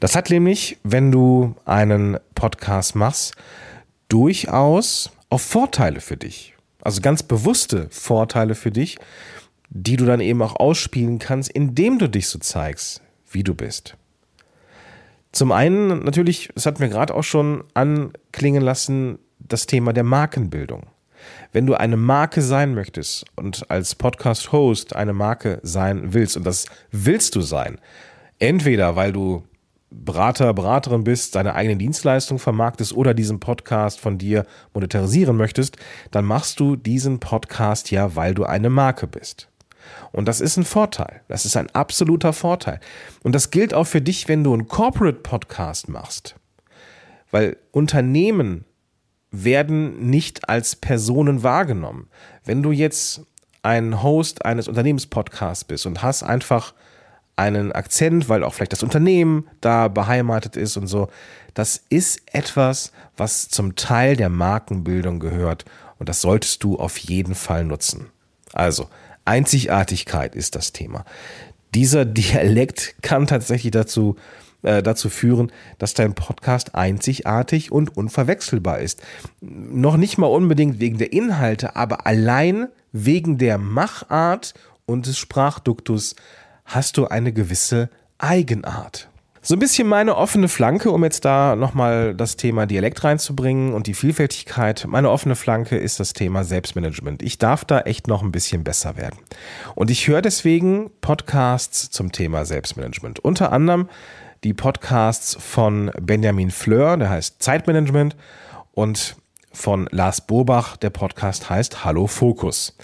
Das 0.00 0.16
hat 0.16 0.28
nämlich, 0.30 0.78
wenn 0.82 1.12
du 1.12 1.54
einen 1.64 2.18
Podcast 2.34 2.96
machst, 2.96 3.34
durchaus 4.08 5.10
auch 5.30 5.40
Vorteile 5.40 6.00
für 6.00 6.16
dich. 6.16 6.54
Also 6.82 7.00
ganz 7.00 7.22
bewusste 7.22 7.86
Vorteile 7.90 8.54
für 8.54 8.70
dich, 8.70 8.98
die 9.74 9.96
du 9.96 10.06
dann 10.06 10.20
eben 10.20 10.40
auch 10.40 10.56
ausspielen 10.56 11.18
kannst, 11.18 11.50
indem 11.50 11.98
du 11.98 12.08
dich 12.08 12.28
so 12.28 12.38
zeigst, 12.38 13.02
wie 13.30 13.42
du 13.42 13.54
bist. 13.54 13.96
Zum 15.32 15.50
einen 15.50 16.04
natürlich, 16.04 16.48
es 16.54 16.64
hat 16.64 16.78
mir 16.78 16.88
gerade 16.88 17.12
auch 17.12 17.24
schon 17.24 17.64
anklingen 17.74 18.62
lassen, 18.62 19.18
das 19.40 19.66
Thema 19.66 19.92
der 19.92 20.04
Markenbildung. 20.04 20.86
Wenn 21.52 21.66
du 21.66 21.74
eine 21.74 21.96
Marke 21.96 22.40
sein 22.40 22.74
möchtest 22.74 23.24
und 23.34 23.68
als 23.68 23.96
Podcast-Host 23.96 24.94
eine 24.94 25.12
Marke 25.12 25.58
sein 25.64 26.14
willst, 26.14 26.36
und 26.36 26.46
das 26.46 26.66
willst 26.92 27.34
du 27.34 27.40
sein, 27.40 27.80
entweder 28.38 28.94
weil 28.94 29.12
du 29.12 29.42
Berater, 29.90 30.52
Beraterin 30.54 31.04
bist, 31.04 31.34
deine 31.34 31.54
eigene 31.54 31.76
Dienstleistung 31.76 32.38
vermarktest 32.38 32.92
oder 32.92 33.14
diesen 33.14 33.40
Podcast 33.40 34.00
von 34.00 34.18
dir 34.18 34.44
monetarisieren 34.72 35.36
möchtest, 35.36 35.76
dann 36.10 36.24
machst 36.24 36.60
du 36.60 36.76
diesen 36.76 37.20
Podcast 37.20 37.90
ja, 37.90 38.14
weil 38.14 38.34
du 38.34 38.44
eine 38.44 38.70
Marke 38.70 39.06
bist. 39.06 39.48
Und 40.12 40.26
das 40.26 40.40
ist 40.40 40.56
ein 40.56 40.64
Vorteil. 40.64 41.22
Das 41.28 41.44
ist 41.44 41.56
ein 41.56 41.70
absoluter 41.70 42.32
Vorteil. 42.32 42.80
Und 43.22 43.34
das 43.34 43.50
gilt 43.50 43.74
auch 43.74 43.84
für 43.84 44.00
dich, 44.00 44.28
wenn 44.28 44.44
du 44.44 44.52
einen 44.52 44.68
Corporate 44.68 45.20
Podcast 45.20 45.88
machst. 45.88 46.36
Weil 47.30 47.56
Unternehmen 47.72 48.64
werden 49.30 50.08
nicht 50.10 50.48
als 50.48 50.76
Personen 50.76 51.42
wahrgenommen. 51.42 52.08
Wenn 52.44 52.62
du 52.62 52.70
jetzt 52.70 53.22
ein 53.62 54.02
Host 54.02 54.44
eines 54.44 54.68
Unternehmenspodcasts 54.68 55.64
bist 55.64 55.86
und 55.86 56.02
hast 56.02 56.22
einfach 56.22 56.74
einen 57.36 57.72
Akzent, 57.72 58.28
weil 58.28 58.44
auch 58.44 58.54
vielleicht 58.54 58.72
das 58.72 58.82
Unternehmen 58.82 59.48
da 59.60 59.88
beheimatet 59.88 60.56
ist 60.56 60.76
und 60.76 60.86
so, 60.86 61.08
das 61.54 61.82
ist 61.88 62.22
etwas, 62.32 62.92
was 63.16 63.48
zum 63.48 63.74
Teil 63.74 64.16
der 64.16 64.28
Markenbildung 64.28 65.18
gehört 65.18 65.64
und 65.98 66.08
das 66.08 66.20
solltest 66.20 66.62
du 66.62 66.76
auf 66.78 66.98
jeden 66.98 67.34
Fall 67.34 67.64
nutzen. 67.64 68.10
Also, 68.54 68.88
Einzigartigkeit 69.24 70.34
ist 70.34 70.54
das 70.54 70.72
Thema. 70.72 71.04
Dieser 71.74 72.04
Dialekt 72.04 72.94
kann 73.02 73.26
tatsächlich 73.26 73.72
dazu, 73.72 74.16
äh, 74.62 74.82
dazu 74.82 75.10
führen, 75.10 75.50
dass 75.78 75.94
dein 75.94 76.14
Podcast 76.14 76.74
einzigartig 76.74 77.72
und 77.72 77.96
unverwechselbar 77.96 78.78
ist. 78.78 79.02
Noch 79.40 79.96
nicht 79.96 80.18
mal 80.18 80.28
unbedingt 80.28 80.78
wegen 80.78 80.98
der 80.98 81.12
Inhalte, 81.12 81.74
aber 81.74 82.06
allein 82.06 82.68
wegen 82.92 83.38
der 83.38 83.58
Machart 83.58 84.54
und 84.86 85.06
des 85.06 85.18
Sprachduktus 85.18 86.14
hast 86.64 86.96
du 86.96 87.06
eine 87.06 87.32
gewisse 87.32 87.90
Eigenart. 88.18 89.08
So 89.46 89.56
ein 89.56 89.58
bisschen 89.58 89.86
meine 89.86 90.16
offene 90.16 90.48
Flanke, 90.48 90.90
um 90.90 91.04
jetzt 91.04 91.26
da 91.26 91.54
nochmal 91.54 92.14
das 92.14 92.38
Thema 92.38 92.64
Dialekt 92.64 93.04
reinzubringen 93.04 93.74
und 93.74 93.86
die 93.86 93.92
Vielfältigkeit. 93.92 94.86
Meine 94.88 95.10
offene 95.10 95.36
Flanke 95.36 95.76
ist 95.76 96.00
das 96.00 96.14
Thema 96.14 96.44
Selbstmanagement. 96.44 97.22
Ich 97.22 97.36
darf 97.36 97.66
da 97.66 97.80
echt 97.80 98.08
noch 98.08 98.22
ein 98.22 98.32
bisschen 98.32 98.64
besser 98.64 98.96
werden. 98.96 99.18
Und 99.74 99.90
ich 99.90 100.08
höre 100.08 100.22
deswegen 100.22 100.90
Podcasts 101.02 101.90
zum 101.90 102.10
Thema 102.10 102.46
Selbstmanagement. 102.46 103.18
Unter 103.18 103.52
anderem 103.52 103.90
die 104.44 104.54
Podcasts 104.54 105.36
von 105.38 105.90
Benjamin 106.00 106.50
Fleur, 106.50 106.96
der 106.96 107.10
heißt 107.10 107.42
Zeitmanagement, 107.42 108.16
und 108.72 109.14
von 109.52 109.88
Lars 109.90 110.22
Bobach, 110.22 110.78
der 110.78 110.88
Podcast 110.88 111.50
heißt 111.50 111.84
Hallo 111.84 112.06
Fokus. 112.06 112.78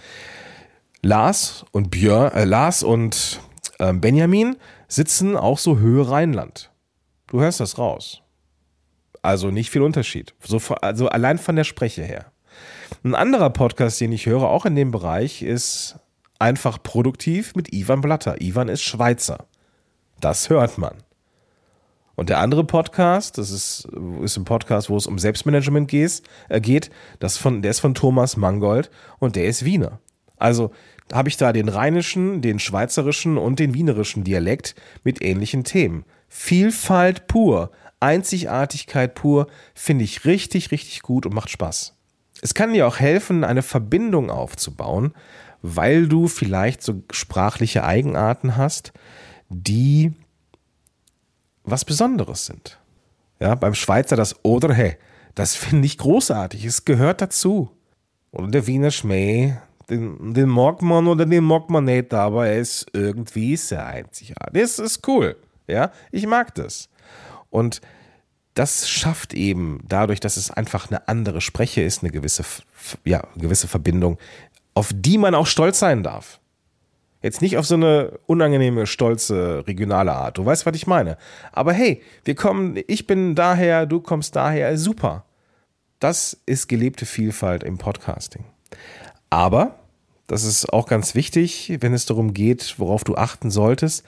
Lars 1.00 1.64
und 1.72 1.90
Björn, 1.90 2.32
äh, 2.32 2.44
Lars 2.44 2.82
und 2.82 3.40
äh, 3.78 3.94
Benjamin 3.94 4.56
sitzen 4.90 5.36
auch 5.36 5.58
so 5.58 5.78
Höhe 5.78 6.10
Rheinland. 6.10 6.70
Du 7.28 7.40
hörst 7.40 7.60
das 7.60 7.78
raus. 7.78 8.22
Also 9.22 9.50
nicht 9.50 9.70
viel 9.70 9.82
Unterschied. 9.82 10.34
So, 10.42 10.60
also 10.82 11.08
allein 11.08 11.38
von 11.38 11.56
der 11.56 11.64
Spreche 11.64 12.02
her. 12.02 12.32
Ein 13.04 13.14
anderer 13.14 13.50
Podcast, 13.50 14.00
den 14.00 14.12
ich 14.12 14.26
höre, 14.26 14.42
auch 14.42 14.66
in 14.66 14.74
dem 14.74 14.90
Bereich, 14.90 15.42
ist 15.42 15.96
einfach 16.38 16.82
produktiv 16.82 17.54
mit 17.54 17.72
Ivan 17.72 18.00
Blatter. 18.00 18.40
Ivan 18.40 18.68
ist 18.68 18.82
Schweizer. 18.82 19.46
Das 20.20 20.50
hört 20.50 20.76
man. 20.76 20.96
Und 22.16 22.28
der 22.28 22.38
andere 22.38 22.64
Podcast, 22.64 23.38
das 23.38 23.50
ist, 23.50 23.88
ist 24.22 24.36
ein 24.36 24.44
Podcast, 24.44 24.90
wo 24.90 24.96
es 24.96 25.06
um 25.06 25.18
Selbstmanagement 25.18 25.88
geht, 25.88 26.22
äh, 26.48 26.60
geht 26.60 26.90
das 27.20 27.36
von, 27.36 27.62
der 27.62 27.70
ist 27.70 27.80
von 27.80 27.94
Thomas 27.94 28.36
Mangold 28.36 28.90
und 29.20 29.36
der 29.36 29.46
ist 29.46 29.64
Wiener. 29.64 30.00
Also 30.36 30.72
habe 31.12 31.28
ich 31.28 31.36
da 31.36 31.52
den 31.52 31.68
rheinischen, 31.68 32.42
den 32.42 32.58
schweizerischen 32.58 33.38
und 33.38 33.58
den 33.58 33.74
wienerischen 33.74 34.24
Dialekt 34.24 34.74
mit 35.04 35.22
ähnlichen 35.22 35.64
Themen. 35.64 36.04
Vielfalt 36.28 37.26
pur, 37.26 37.70
Einzigartigkeit 38.00 39.14
pur, 39.14 39.46
finde 39.74 40.04
ich 40.04 40.24
richtig, 40.24 40.70
richtig 40.70 41.02
gut 41.02 41.26
und 41.26 41.34
macht 41.34 41.50
Spaß. 41.50 41.96
Es 42.42 42.54
kann 42.54 42.72
dir 42.72 42.86
auch 42.86 42.98
helfen, 42.98 43.44
eine 43.44 43.62
Verbindung 43.62 44.30
aufzubauen, 44.30 45.12
weil 45.62 46.08
du 46.08 46.28
vielleicht 46.28 46.82
so 46.82 47.02
sprachliche 47.10 47.84
Eigenarten 47.84 48.56
hast, 48.56 48.92
die 49.50 50.12
was 51.64 51.84
Besonderes 51.84 52.46
sind. 52.46 52.78
Ja, 53.40 53.54
beim 53.54 53.74
Schweizer 53.74 54.16
das 54.16 54.36
Oder 54.42 54.74
he, 54.74 54.94
das 55.34 55.54
finde 55.54 55.86
ich 55.86 55.98
großartig, 55.98 56.64
es 56.64 56.84
gehört 56.84 57.20
dazu. 57.20 57.70
Oder 58.32 58.48
der 58.48 58.66
Wiener 58.66 58.90
Schmäh, 58.90 59.56
den, 59.90 60.34
den 60.34 60.48
mag 60.48 60.80
man 60.82 61.06
oder 61.08 61.26
den 61.26 61.44
mag 61.44 61.68
man 61.68 61.84
nicht, 61.84 62.14
aber 62.14 62.46
er 62.46 62.58
ist 62.58 62.86
irgendwie 62.92 63.56
sehr 63.56 63.86
einzigartig. 63.86 64.52
Das 64.52 64.78
ist 64.78 65.06
cool. 65.08 65.36
Ja, 65.66 65.90
ich 66.10 66.26
mag 66.26 66.54
das. 66.54 66.88
Und 67.50 67.80
das 68.54 68.88
schafft 68.88 69.34
eben 69.34 69.80
dadurch, 69.86 70.20
dass 70.20 70.36
es 70.36 70.50
einfach 70.50 70.90
eine 70.90 71.08
andere 71.08 71.40
Spreche 71.40 71.82
ist, 71.82 72.02
eine 72.02 72.10
gewisse, 72.10 72.44
ja, 73.04 73.22
gewisse 73.36 73.68
Verbindung, 73.68 74.18
auf 74.74 74.90
die 74.94 75.18
man 75.18 75.34
auch 75.34 75.46
stolz 75.46 75.78
sein 75.78 76.02
darf. 76.02 76.40
Jetzt 77.22 77.42
nicht 77.42 77.58
auf 77.58 77.66
so 77.66 77.74
eine 77.74 78.18
unangenehme, 78.26 78.86
stolze, 78.86 79.64
regionale 79.66 80.12
Art. 80.12 80.38
Du 80.38 80.46
weißt, 80.46 80.64
was 80.64 80.74
ich 80.74 80.86
meine. 80.86 81.18
Aber 81.52 81.72
hey, 81.72 82.02
wir 82.24 82.34
kommen, 82.34 82.78
ich 82.86 83.06
bin 83.06 83.34
daher, 83.34 83.84
du 83.84 84.00
kommst 84.00 84.36
daher, 84.36 84.78
super. 84.78 85.24
Das 85.98 86.40
ist 86.46 86.66
gelebte 86.66 87.04
Vielfalt 87.04 87.62
im 87.62 87.76
Podcasting. 87.76 88.44
Aber, 89.28 89.79
das 90.30 90.44
ist 90.44 90.72
auch 90.72 90.86
ganz 90.86 91.16
wichtig, 91.16 91.76
wenn 91.80 91.92
es 91.92 92.06
darum 92.06 92.34
geht, 92.34 92.76
worauf 92.78 93.02
du 93.02 93.16
achten 93.16 93.50
solltest, 93.50 94.04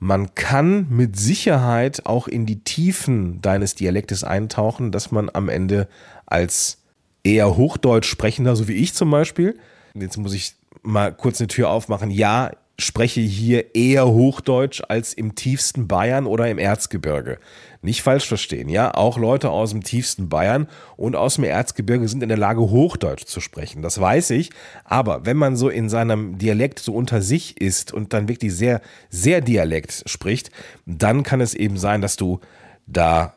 man 0.00 0.34
kann 0.34 0.88
mit 0.90 1.16
Sicherheit 1.16 2.06
auch 2.06 2.26
in 2.26 2.44
die 2.44 2.64
Tiefen 2.64 3.40
deines 3.40 3.76
Dialektes 3.76 4.24
eintauchen, 4.24 4.90
dass 4.90 5.12
man 5.12 5.30
am 5.32 5.48
Ende 5.48 5.86
als 6.26 6.78
eher 7.22 7.56
Hochdeutsch 7.56 8.08
sprechender, 8.08 8.56
so 8.56 8.66
wie 8.66 8.74
ich 8.74 8.94
zum 8.94 9.12
Beispiel, 9.12 9.56
jetzt 9.94 10.16
muss 10.16 10.34
ich 10.34 10.56
mal 10.82 11.14
kurz 11.14 11.40
eine 11.40 11.46
Tür 11.46 11.70
aufmachen. 11.70 12.10
Ja, 12.10 12.50
spreche 12.78 13.20
hier 13.20 13.74
eher 13.74 14.08
Hochdeutsch 14.08 14.82
als 14.88 15.14
im 15.14 15.34
tiefsten 15.34 15.86
Bayern 15.86 16.26
oder 16.26 16.48
im 16.48 16.58
Erzgebirge. 16.58 17.38
Nicht 17.82 18.02
falsch 18.02 18.26
verstehen, 18.26 18.68
ja. 18.68 18.94
Auch 18.94 19.18
Leute 19.18 19.50
aus 19.50 19.70
dem 19.70 19.84
tiefsten 19.84 20.28
Bayern 20.28 20.68
und 20.96 21.14
aus 21.14 21.36
dem 21.36 21.44
Erzgebirge 21.44 22.08
sind 22.08 22.22
in 22.22 22.28
der 22.28 22.38
Lage, 22.38 22.60
Hochdeutsch 22.60 23.26
zu 23.26 23.40
sprechen. 23.40 23.82
Das 23.82 24.00
weiß 24.00 24.30
ich. 24.30 24.50
Aber 24.84 25.26
wenn 25.26 25.36
man 25.36 25.56
so 25.56 25.68
in 25.68 25.88
seinem 25.88 26.38
Dialekt 26.38 26.78
so 26.78 26.94
unter 26.94 27.22
sich 27.22 27.60
ist 27.60 27.92
und 27.92 28.12
dann 28.12 28.28
wirklich 28.28 28.54
sehr, 28.54 28.80
sehr 29.10 29.40
Dialekt 29.40 30.02
spricht, 30.06 30.50
dann 30.86 31.22
kann 31.22 31.40
es 31.40 31.54
eben 31.54 31.76
sein, 31.76 32.00
dass 32.00 32.16
du 32.16 32.40
da 32.86 33.34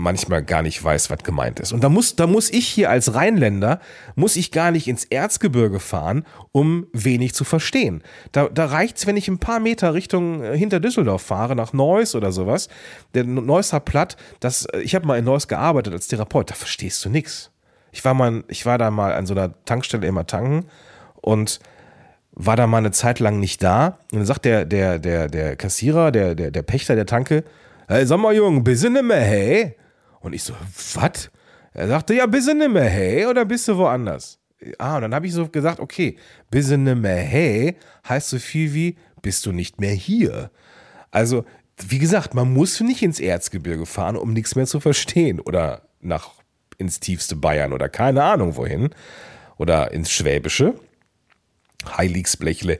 manchmal 0.00 0.42
gar 0.42 0.62
nicht 0.62 0.82
weiß, 0.82 1.10
was 1.10 1.22
gemeint 1.22 1.60
ist. 1.60 1.72
Und 1.72 1.84
da 1.84 1.88
muss, 1.88 2.16
da 2.16 2.26
muss 2.26 2.50
ich 2.50 2.66
hier 2.66 2.90
als 2.90 3.14
Rheinländer, 3.14 3.80
muss 4.16 4.36
ich 4.36 4.50
gar 4.50 4.70
nicht 4.70 4.88
ins 4.88 5.04
Erzgebirge 5.04 5.78
fahren, 5.78 6.24
um 6.52 6.86
wenig 6.92 7.34
zu 7.34 7.44
verstehen. 7.44 8.02
Da, 8.32 8.48
da 8.48 8.66
reicht's, 8.66 9.06
wenn 9.06 9.16
ich 9.16 9.28
ein 9.28 9.38
paar 9.38 9.60
Meter 9.60 9.94
Richtung 9.94 10.42
äh, 10.42 10.56
hinter 10.56 10.80
Düsseldorf 10.80 11.22
fahre, 11.22 11.54
nach 11.54 11.72
Neuss 11.72 12.14
oder 12.14 12.32
sowas. 12.32 12.68
Der 13.14 13.24
Neusser 13.24 13.80
Platt, 13.80 14.16
das, 14.40 14.64
äh, 14.66 14.80
ich 14.80 14.94
habe 14.94 15.06
mal 15.06 15.18
in 15.18 15.24
Neuss 15.24 15.48
gearbeitet 15.48 15.92
als 15.92 16.08
Therapeut, 16.08 16.50
da 16.50 16.54
verstehst 16.54 17.04
du 17.04 17.08
nix. 17.08 17.50
Ich 17.92 18.04
war 18.04 18.14
mal, 18.14 18.44
ich 18.48 18.66
war 18.66 18.78
da 18.78 18.90
mal 18.90 19.12
an 19.14 19.26
so 19.26 19.34
einer 19.34 19.52
Tankstelle 19.64 20.06
immer 20.06 20.26
tanken 20.26 20.66
und 21.16 21.60
war 22.32 22.56
da 22.56 22.66
mal 22.66 22.78
eine 22.78 22.92
Zeit 22.92 23.18
lang 23.18 23.40
nicht 23.40 23.62
da. 23.62 23.98
Und 24.12 24.18
dann 24.18 24.26
sagt 24.26 24.44
der, 24.44 24.64
der, 24.64 24.98
der, 24.98 25.28
der 25.28 25.56
Kassierer, 25.56 26.10
der, 26.10 26.34
der, 26.34 26.50
der 26.50 26.62
Pächter 26.62 26.94
der 26.94 27.06
Tanke, 27.06 27.44
hey, 27.88 28.06
sag 28.06 28.18
mal, 28.20 28.34
Jung, 28.34 28.62
bist 28.62 28.84
du 28.84 28.90
nicht 28.90 29.02
mehr, 29.02 29.20
hey? 29.20 29.76
Und 30.20 30.32
ich 30.32 30.42
so, 30.42 30.54
was? 30.94 31.30
Er 31.72 31.88
sagte, 31.88 32.14
ja, 32.14 32.26
bist 32.26 32.48
du 32.48 32.54
nicht 32.54 32.70
mehr, 32.70 32.88
hey, 32.88 33.26
oder 33.26 33.44
bist 33.44 33.68
du 33.68 33.76
woanders? 33.76 34.38
Ah, 34.78 34.96
und 34.96 35.02
dann 35.02 35.14
habe 35.14 35.26
ich 35.26 35.32
so 35.32 35.48
gesagt, 35.48 35.80
okay, 35.80 36.16
bist 36.50 36.70
du 36.70 36.76
nicht 36.76 36.98
mehr, 36.98 37.16
hey, 37.16 37.76
heißt 38.08 38.28
so 38.28 38.38
viel 38.38 38.74
wie, 38.74 38.96
bist 39.22 39.46
du 39.46 39.52
nicht 39.52 39.80
mehr 39.80 39.92
hier. 39.92 40.50
Also, 41.10 41.44
wie 41.88 41.98
gesagt, 41.98 42.34
man 42.34 42.52
muss 42.52 42.80
nicht 42.80 43.02
ins 43.02 43.20
Erzgebirge 43.20 43.86
fahren, 43.86 44.16
um 44.16 44.32
nichts 44.32 44.54
mehr 44.54 44.66
zu 44.66 44.80
verstehen. 44.80 45.40
Oder 45.40 45.82
nach 46.00 46.30
ins 46.78 47.00
tiefste 47.00 47.36
Bayern 47.36 47.72
oder 47.72 47.88
keine 47.88 48.22
Ahnung 48.22 48.56
wohin. 48.56 48.90
Oder 49.56 49.92
ins 49.92 50.10
Schwäbische. 50.10 50.74
Heiligsblechle. 51.96 52.78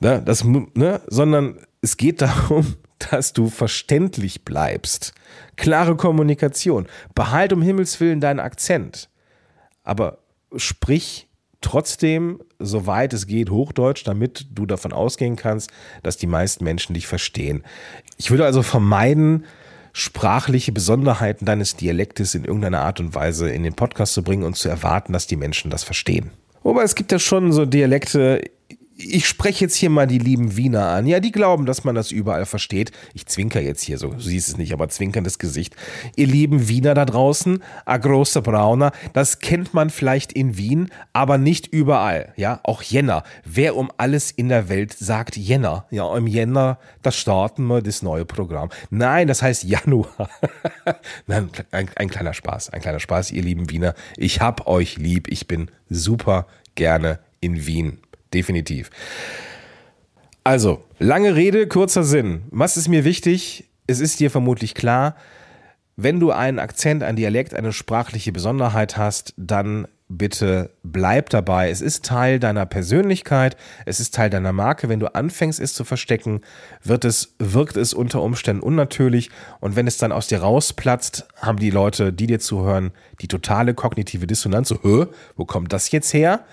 Ne, 0.00 0.22
das, 0.24 0.44
ne, 0.44 1.00
sondern 1.06 1.58
es 1.80 1.96
geht 1.96 2.20
darum, 2.22 2.76
dass 2.98 3.32
du 3.32 3.48
verständlich 3.48 4.44
bleibst. 4.44 5.12
Klare 5.56 5.96
Kommunikation. 5.96 6.86
Behalt 7.14 7.52
um 7.52 7.62
Himmels 7.62 8.00
Willen 8.00 8.20
deinen 8.20 8.40
Akzent. 8.40 9.08
Aber 9.82 10.18
sprich 10.56 11.28
trotzdem, 11.60 12.40
soweit 12.58 13.12
es 13.12 13.26
geht, 13.26 13.50
Hochdeutsch, 13.50 14.06
damit 14.06 14.46
du 14.52 14.66
davon 14.66 14.92
ausgehen 14.92 15.36
kannst, 15.36 15.70
dass 16.02 16.16
die 16.16 16.26
meisten 16.26 16.64
Menschen 16.64 16.94
dich 16.94 17.06
verstehen. 17.06 17.64
Ich 18.16 18.30
würde 18.30 18.44
also 18.44 18.62
vermeiden, 18.62 19.44
sprachliche 19.92 20.72
Besonderheiten 20.72 21.44
deines 21.44 21.74
Dialektes 21.76 22.34
in 22.34 22.44
irgendeiner 22.44 22.82
Art 22.82 23.00
und 23.00 23.14
Weise 23.14 23.50
in 23.50 23.62
den 23.62 23.74
Podcast 23.74 24.14
zu 24.14 24.22
bringen 24.22 24.44
und 24.44 24.56
zu 24.56 24.68
erwarten, 24.68 25.12
dass 25.12 25.26
die 25.26 25.36
Menschen 25.36 25.70
das 25.70 25.82
verstehen. 25.82 26.30
Wobei 26.62 26.82
es 26.82 26.94
gibt 26.94 27.12
ja 27.12 27.18
schon 27.18 27.52
so 27.52 27.66
Dialekte, 27.66 28.42
ich 29.00 29.28
spreche 29.28 29.64
jetzt 29.64 29.76
hier 29.76 29.90
mal 29.90 30.08
die 30.08 30.18
lieben 30.18 30.56
Wiener 30.56 30.88
an. 30.88 31.06
Ja, 31.06 31.20
die 31.20 31.30
glauben, 31.30 31.66
dass 31.66 31.84
man 31.84 31.94
das 31.94 32.10
überall 32.10 32.46
versteht. 32.46 32.90
Ich 33.14 33.26
zwinker 33.26 33.60
jetzt 33.60 33.82
hier 33.82 33.96
so, 33.96 34.08
du 34.08 34.20
siehst 34.20 34.48
es 34.48 34.56
nicht, 34.56 34.72
aber 34.72 34.88
zwinkerndes 34.88 35.38
Gesicht. 35.38 35.76
Ihr 36.16 36.26
lieben 36.26 36.68
Wiener 36.68 36.94
da 36.94 37.04
draußen, 37.04 37.62
a 37.84 37.96
große 37.96 38.42
Brauner, 38.42 38.90
das 39.12 39.38
kennt 39.38 39.72
man 39.72 39.90
vielleicht 39.90 40.32
in 40.32 40.56
Wien, 40.58 40.90
aber 41.12 41.38
nicht 41.38 41.68
überall. 41.68 42.32
Ja, 42.36 42.58
auch 42.64 42.82
Jänner. 42.82 43.22
Wer 43.44 43.76
um 43.76 43.92
alles 43.98 44.32
in 44.32 44.48
der 44.48 44.68
Welt 44.68 44.92
sagt 44.92 45.36
Jänner? 45.36 45.86
Ja, 45.90 46.16
im 46.16 46.26
Jänner, 46.26 46.78
da 47.02 47.12
starten 47.12 47.66
wir 47.66 47.82
das 47.82 48.02
neue 48.02 48.24
Programm. 48.24 48.68
Nein, 48.90 49.28
das 49.28 49.42
heißt 49.42 49.62
Januar. 49.62 50.28
Nein, 51.28 51.50
ein, 51.70 51.88
ein 51.94 52.10
kleiner 52.10 52.34
Spaß, 52.34 52.70
ein 52.70 52.80
kleiner 52.80 53.00
Spaß, 53.00 53.30
ihr 53.30 53.42
lieben 53.42 53.70
Wiener. 53.70 53.94
Ich 54.16 54.40
hab 54.40 54.66
euch 54.66 54.96
lieb. 54.96 55.28
Ich 55.28 55.46
bin 55.46 55.70
super 55.88 56.46
gerne 56.74 57.20
in 57.40 57.66
Wien 57.66 57.98
definitiv. 58.32 58.90
Also, 60.44 60.82
lange 60.98 61.34
Rede, 61.34 61.66
kurzer 61.68 62.04
Sinn. 62.04 62.42
Was 62.50 62.76
ist 62.76 62.88
mir 62.88 63.04
wichtig? 63.04 63.64
Es 63.86 64.00
ist 64.00 64.20
dir 64.20 64.30
vermutlich 64.30 64.74
klar, 64.74 65.14
wenn 65.96 66.20
du 66.20 66.30
einen 66.30 66.58
Akzent, 66.58 67.02
einen 67.02 67.16
Dialekt, 67.16 67.54
eine 67.54 67.72
sprachliche 67.72 68.30
Besonderheit 68.30 68.96
hast, 68.96 69.34
dann 69.36 69.88
bitte 70.08 70.70
bleib 70.82 71.28
dabei. 71.30 71.70
Es 71.70 71.80
ist 71.80 72.04
Teil 72.04 72.38
deiner 72.38 72.66
Persönlichkeit, 72.66 73.56
es 73.84 74.00
ist 74.00 74.14
Teil 74.14 74.30
deiner 74.30 74.52
Marke. 74.52 74.88
Wenn 74.88 75.00
du 75.00 75.14
anfängst, 75.14 75.60
es 75.60 75.74
zu 75.74 75.84
verstecken, 75.84 76.40
wird 76.82 77.04
es, 77.04 77.34
wirkt 77.38 77.76
es 77.76 77.92
unter 77.94 78.22
Umständen 78.22 78.62
unnatürlich. 78.62 79.30
Und 79.60 79.76
wenn 79.76 79.86
es 79.86 79.98
dann 79.98 80.12
aus 80.12 80.28
dir 80.28 80.40
rausplatzt, 80.40 81.26
haben 81.36 81.58
die 81.58 81.70
Leute, 81.70 82.12
die 82.12 82.26
dir 82.26 82.40
zuhören, 82.40 82.92
die 83.20 83.28
totale 83.28 83.74
kognitive 83.74 84.26
Dissonanz. 84.26 84.68
So, 84.68 85.08
wo 85.36 85.44
kommt 85.44 85.72
das 85.72 85.90
jetzt 85.90 86.14
her? 86.14 86.44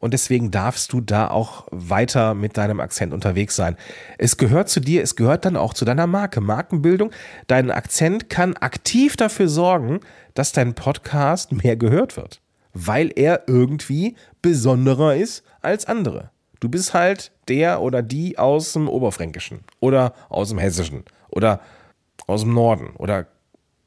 Und 0.00 0.14
deswegen 0.14 0.50
darfst 0.50 0.92
du 0.92 1.00
da 1.00 1.30
auch 1.30 1.66
weiter 1.70 2.34
mit 2.34 2.56
deinem 2.56 2.80
Akzent 2.80 3.12
unterwegs 3.12 3.54
sein. 3.54 3.76
Es 4.18 4.36
gehört 4.38 4.68
zu 4.68 4.80
dir, 4.80 5.02
es 5.02 5.14
gehört 5.14 5.44
dann 5.44 5.56
auch 5.56 5.74
zu 5.74 5.84
deiner 5.84 6.06
Marke. 6.06 6.40
Markenbildung, 6.40 7.10
dein 7.46 7.70
Akzent 7.70 8.28
kann 8.28 8.56
aktiv 8.56 9.16
dafür 9.16 9.48
sorgen, 9.48 10.00
dass 10.34 10.52
dein 10.52 10.74
Podcast 10.74 11.52
mehr 11.52 11.76
gehört 11.76 12.16
wird, 12.16 12.40
weil 12.72 13.12
er 13.14 13.44
irgendwie 13.46 14.16
besonderer 14.42 15.14
ist 15.14 15.44
als 15.60 15.84
andere. 15.84 16.30
Du 16.60 16.68
bist 16.68 16.94
halt 16.94 17.32
der 17.48 17.80
oder 17.80 18.02
die 18.02 18.38
aus 18.38 18.72
dem 18.72 18.88
Oberfränkischen 18.88 19.60
oder 19.80 20.14
aus 20.28 20.48
dem 20.48 20.58
Hessischen 20.58 21.04
oder 21.28 21.60
aus 22.26 22.42
dem 22.42 22.54
Norden 22.54 22.90
oder 22.96 23.26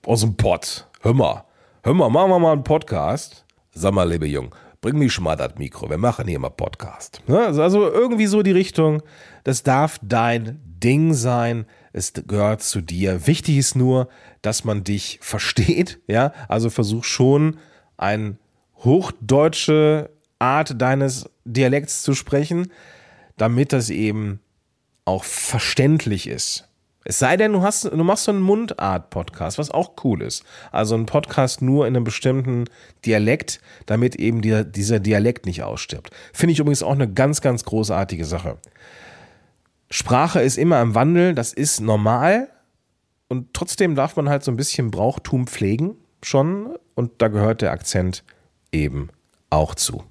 aus 0.06 0.22
dem 0.22 0.36
Pott. 0.36 0.88
Hör 1.02 1.14
mal, 1.14 1.44
hör 1.84 1.94
mal, 1.94 2.10
machen 2.10 2.32
wir 2.32 2.40
mal 2.40 2.54
einen 2.54 2.64
Podcast. 2.64 3.46
Sag 3.74 3.94
mal, 3.94 4.10
liebe 4.10 4.28
Jung, 4.28 4.54
bring 4.84 5.00
mich 5.00 5.14
schon 5.14 5.24
mal 5.24 5.38
das 5.38 5.56
Mikro, 5.58 5.90
wir 5.90 5.98
machen 5.98 6.28
hier 6.28 6.38
mal 6.40 6.50
Podcast. 6.50 7.22
Also 7.28 7.90
irgendwie 7.90 8.28
so 8.28 8.44
die 8.44 8.52
Richtung, 8.52 9.02
das 9.46 9.64
darf 9.64 9.98
dein 10.04 10.60
Ding 10.66 11.14
sein, 11.14 11.66
es 11.94 12.12
gehört 12.12 12.62
zu 12.62 12.82
dir. 12.82 13.26
Wichtig 13.26 13.58
ist 13.58 13.78
nur, 13.78 14.10
dass 14.42 14.66
man 14.66 14.84
dich 14.84 15.20
versteht, 15.22 16.02
ja, 16.08 16.34
also 16.50 16.70
versuch 16.70 17.06
schon 17.06 17.58
eine 17.96 18.36
hochdeutsche 18.76 20.10
Art 20.38 20.82
deines 20.82 21.30
Dialekts 21.46 22.04
zu 22.04 22.14
sprechen, 22.14 22.70
damit 23.38 23.72
das 23.72 23.90
eben 23.90 24.42
auch 25.06 25.24
verständlich 25.24 26.28
ist. 26.28 26.68
Es 27.06 27.20
sei 27.20 27.38
denn, 27.38 27.54
du, 27.54 27.62
hast, 27.62 27.86
du 27.86 28.04
machst 28.04 28.26
so 28.26 28.32
einen 28.32 28.42
Mundart-Podcast, 28.42 29.58
was 29.58 29.72
auch 29.72 29.92
cool 30.04 30.22
ist. 30.22 30.44
Also 30.72 30.96
ein 30.96 31.06
Podcast 31.06 31.62
nur 31.62 31.86
in 31.88 31.96
einem 31.96 32.04
bestimmten 32.04 32.66
Dialekt, 33.06 33.60
damit 33.86 34.16
eben 34.16 34.42
die, 34.42 34.64
dieser 34.66 35.00
Dialekt 35.00 35.46
nicht 35.46 35.64
ausstirbt. 35.64 36.12
Finde 36.32 36.54
ich 36.54 36.60
übrigens 36.60 36.84
auch 36.84 36.94
eine 36.94 37.12
ganz, 37.12 37.42
ganz 37.42 37.66
großartige 37.66 38.26
Sache. 38.26 38.58
Sprache 39.90 40.42
ist 40.42 40.58
immer 40.58 40.82
im 40.82 40.96
Wandel, 40.96 41.36
das 41.36 41.54
ist 41.54 41.82
normal. 41.82 42.50
Und 43.28 43.54
trotzdem 43.54 43.96
darf 43.96 44.16
man 44.16 44.30
halt 44.30 44.44
so 44.44 44.52
ein 44.52 44.58
bisschen 44.58 44.92
Brauchtum 44.92 45.48
pflegen 45.48 45.96
schon. 46.22 46.76
Und 46.96 47.12
da 47.22 47.28
gehört 47.28 47.62
der 47.62 47.72
Akzent 47.72 48.24
eben 48.72 49.10
auch 49.50 49.76
zu. 49.76 50.04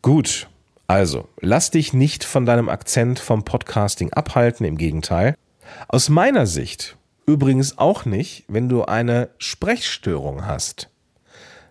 Gut, 0.00 0.48
also 0.86 1.28
lass 1.40 1.70
dich 1.70 1.92
nicht 1.92 2.24
von 2.24 2.44
deinem 2.44 2.68
Akzent 2.68 3.18
vom 3.18 3.44
Podcasting 3.44 4.12
abhalten, 4.12 4.66
im 4.66 4.76
Gegenteil. 4.76 5.34
Aus 5.88 6.08
meiner 6.08 6.46
Sicht 6.46 6.96
übrigens 7.26 7.78
auch 7.78 8.04
nicht, 8.04 8.44
wenn 8.48 8.68
du 8.68 8.84
eine 8.84 9.30
Sprechstörung 9.38 10.46
hast. 10.46 10.88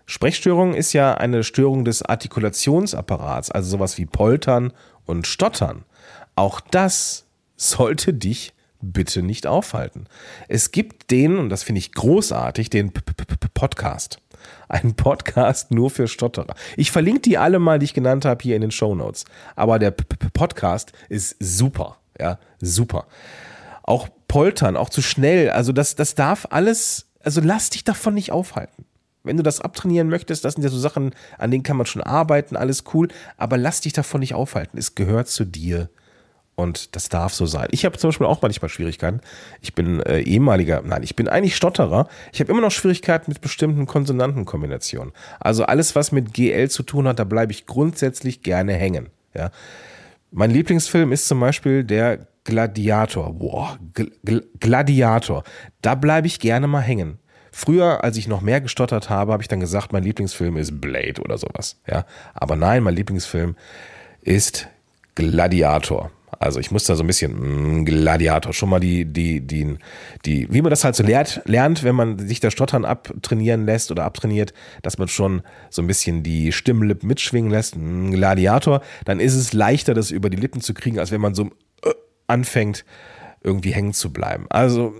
Sprechstörung 0.06 0.74
ist 0.74 0.92
ja 0.92 1.14
eine 1.14 1.44
Störung 1.44 1.84
des 1.84 2.02
Artikulationsapparats, 2.02 3.50
also 3.50 3.70
sowas 3.70 3.98
wie 3.98 4.06
Poltern 4.06 4.72
und 5.06 5.26
Stottern. 5.26 5.84
Auch 6.34 6.60
das 6.60 7.24
sollte 7.56 8.12
dich 8.12 8.52
bitte 8.80 9.22
nicht 9.22 9.46
aufhalten. 9.46 10.06
Es 10.48 10.72
gibt 10.72 11.10
den, 11.10 11.38
und 11.38 11.48
das 11.48 11.62
finde 11.62 11.78
ich 11.78 11.92
großartig, 11.92 12.68
den 12.68 12.92
Podcast. 13.54 14.18
Ein 14.68 14.94
Podcast 14.94 15.70
nur 15.70 15.90
für 15.90 16.08
Stotterer. 16.08 16.54
Ich 16.76 16.90
verlinke 16.90 17.20
die 17.20 17.38
alle 17.38 17.58
mal, 17.58 17.78
die 17.78 17.84
ich 17.84 17.94
genannt 17.94 18.24
habe, 18.24 18.42
hier 18.42 18.56
in 18.56 18.62
den 18.62 18.70
Show 18.72 18.94
Notes. 18.94 19.24
Aber 19.54 19.78
der 19.78 19.92
Podcast 19.92 20.92
ist 21.08 21.36
super. 21.38 21.98
Ja, 22.18 22.38
super. 22.60 23.06
Auch 23.92 24.08
poltern, 24.26 24.78
auch 24.78 24.88
zu 24.88 25.02
schnell. 25.02 25.50
Also 25.50 25.72
das, 25.72 25.94
das 25.94 26.14
darf 26.14 26.46
alles, 26.48 27.10
also 27.20 27.42
lass 27.42 27.68
dich 27.68 27.84
davon 27.84 28.14
nicht 28.14 28.32
aufhalten. 28.32 28.86
Wenn 29.22 29.36
du 29.36 29.42
das 29.42 29.60
abtrainieren 29.60 30.08
möchtest, 30.08 30.46
das 30.46 30.54
sind 30.54 30.62
ja 30.62 30.70
so 30.70 30.78
Sachen, 30.78 31.14
an 31.36 31.50
denen 31.50 31.62
kann 31.62 31.76
man 31.76 31.84
schon 31.84 32.02
arbeiten, 32.02 32.56
alles 32.56 32.84
cool, 32.94 33.08
aber 33.36 33.58
lass 33.58 33.82
dich 33.82 33.92
davon 33.92 34.20
nicht 34.20 34.34
aufhalten. 34.34 34.78
Es 34.78 34.94
gehört 34.94 35.28
zu 35.28 35.44
dir 35.44 35.90
und 36.54 36.96
das 36.96 37.10
darf 37.10 37.34
so 37.34 37.44
sein. 37.44 37.68
Ich 37.70 37.84
habe 37.84 37.98
zum 37.98 38.08
Beispiel 38.08 38.26
auch 38.26 38.40
manchmal 38.40 38.70
Schwierigkeiten. 38.70 39.20
Ich 39.60 39.74
bin 39.74 40.00
äh, 40.00 40.20
ehemaliger, 40.20 40.80
nein, 40.82 41.02
ich 41.02 41.14
bin 41.14 41.28
eigentlich 41.28 41.54
Stotterer. 41.54 42.08
Ich 42.32 42.40
habe 42.40 42.50
immer 42.50 42.62
noch 42.62 42.70
Schwierigkeiten 42.70 43.30
mit 43.30 43.42
bestimmten 43.42 43.84
Konsonantenkombinationen. 43.84 45.12
Also 45.38 45.64
alles, 45.64 45.94
was 45.94 46.10
mit 46.10 46.32
GL 46.32 46.70
zu 46.70 46.82
tun 46.82 47.06
hat, 47.06 47.18
da 47.18 47.24
bleibe 47.24 47.52
ich 47.52 47.66
grundsätzlich 47.66 48.42
gerne 48.42 48.72
hängen. 48.72 49.10
Ja. 49.34 49.50
Mein 50.30 50.50
Lieblingsfilm 50.50 51.12
ist 51.12 51.28
zum 51.28 51.40
Beispiel 51.40 51.84
der 51.84 52.26
Gladiator. 52.44 53.32
Boah, 53.32 53.78
Gl 53.94 54.46
Gladiator. 54.58 55.44
Da 55.80 55.94
bleibe 55.94 56.26
ich 56.26 56.40
gerne 56.40 56.66
mal 56.66 56.80
hängen. 56.80 57.18
Früher, 57.50 58.02
als 58.02 58.16
ich 58.16 58.28
noch 58.28 58.40
mehr 58.40 58.60
gestottert 58.60 59.10
habe, 59.10 59.32
habe 59.32 59.42
ich 59.42 59.48
dann 59.48 59.60
gesagt, 59.60 59.92
mein 59.92 60.02
Lieblingsfilm 60.02 60.56
ist 60.56 60.80
Blade 60.80 61.20
oder 61.20 61.36
sowas. 61.36 61.80
Ja, 61.86 62.06
aber 62.32 62.56
nein, 62.56 62.82
mein 62.82 62.94
Lieblingsfilm 62.94 63.56
ist 64.22 64.68
Gladiator. 65.14 66.10
Also 66.38 66.58
ich 66.58 66.70
muss 66.70 66.84
da 66.84 66.96
so 66.96 67.04
ein 67.04 67.06
bisschen 67.06 67.82
mm, 67.82 67.84
Gladiator 67.84 68.52
schon 68.52 68.70
mal 68.70 68.80
die, 68.80 69.04
die, 69.04 69.40
die, 69.40 69.76
die, 70.24 70.48
wie 70.50 70.62
man 70.62 70.70
das 70.70 70.82
halt 70.82 70.96
so 70.96 71.04
lernt, 71.04 71.42
lernt, 71.44 71.84
wenn 71.84 71.94
man 71.94 72.18
sich 72.18 72.40
das 72.40 72.52
Stottern 72.52 72.84
abtrainieren 72.84 73.66
lässt 73.66 73.90
oder 73.90 74.04
abtrainiert, 74.04 74.52
dass 74.82 74.98
man 74.98 75.08
schon 75.08 75.42
so 75.70 75.82
ein 75.82 75.86
bisschen 75.86 76.22
die 76.22 76.50
Stimmlippen 76.50 77.06
mitschwingen 77.06 77.50
lässt, 77.50 77.76
mm, 77.76 78.10
Gladiator, 78.12 78.80
dann 79.04 79.20
ist 79.20 79.34
es 79.34 79.52
leichter, 79.52 79.94
das 79.94 80.10
über 80.10 80.30
die 80.30 80.36
Lippen 80.36 80.60
zu 80.60 80.74
kriegen, 80.74 80.98
als 80.98 81.12
wenn 81.12 81.20
man 81.20 81.34
so 81.34 81.50
anfängt, 82.32 82.84
irgendwie 83.42 83.72
hängen 83.72 83.92
zu 83.92 84.12
bleiben. 84.12 84.46
Also 84.48 84.94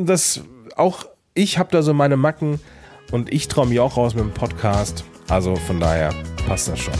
das 0.00 0.42
auch 0.76 1.06
ich 1.38 1.56
habe 1.56 1.70
da 1.70 1.82
so 1.82 1.94
meine 1.94 2.16
Macken 2.16 2.58
und 3.12 3.32
ich 3.32 3.46
traue 3.46 3.68
mich 3.68 3.78
auch 3.78 3.96
raus 3.96 4.14
mit 4.14 4.24
dem 4.24 4.32
Podcast. 4.32 5.04
Also 5.28 5.54
von 5.54 5.78
daher 5.78 6.12
passt 6.48 6.68
das 6.68 6.80
schon. 6.80 6.94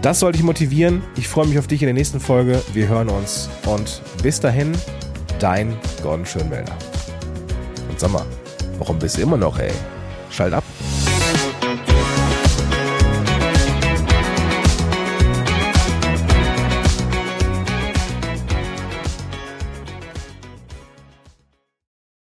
Das 0.00 0.20
sollte 0.20 0.38
ich 0.38 0.44
motivieren. 0.44 1.02
Ich 1.16 1.28
freue 1.28 1.46
mich 1.46 1.58
auf 1.58 1.66
dich 1.66 1.82
in 1.82 1.86
der 1.86 1.94
nächsten 1.94 2.18
Folge. 2.18 2.62
Wir 2.72 2.88
hören 2.88 3.10
uns 3.10 3.50
und 3.66 4.00
bis 4.22 4.40
dahin, 4.40 4.72
dein 5.38 5.76
Gordon 6.02 6.24
Schönwälder. 6.24 6.72
Und 7.90 8.00
sag 8.00 8.10
mal, 8.10 8.24
warum 8.78 8.98
bist 8.98 9.18
du 9.18 9.22
immer 9.22 9.36
noch, 9.36 9.58
ey? 9.58 9.72
Schalt 10.30 10.54
ab. 10.54 10.64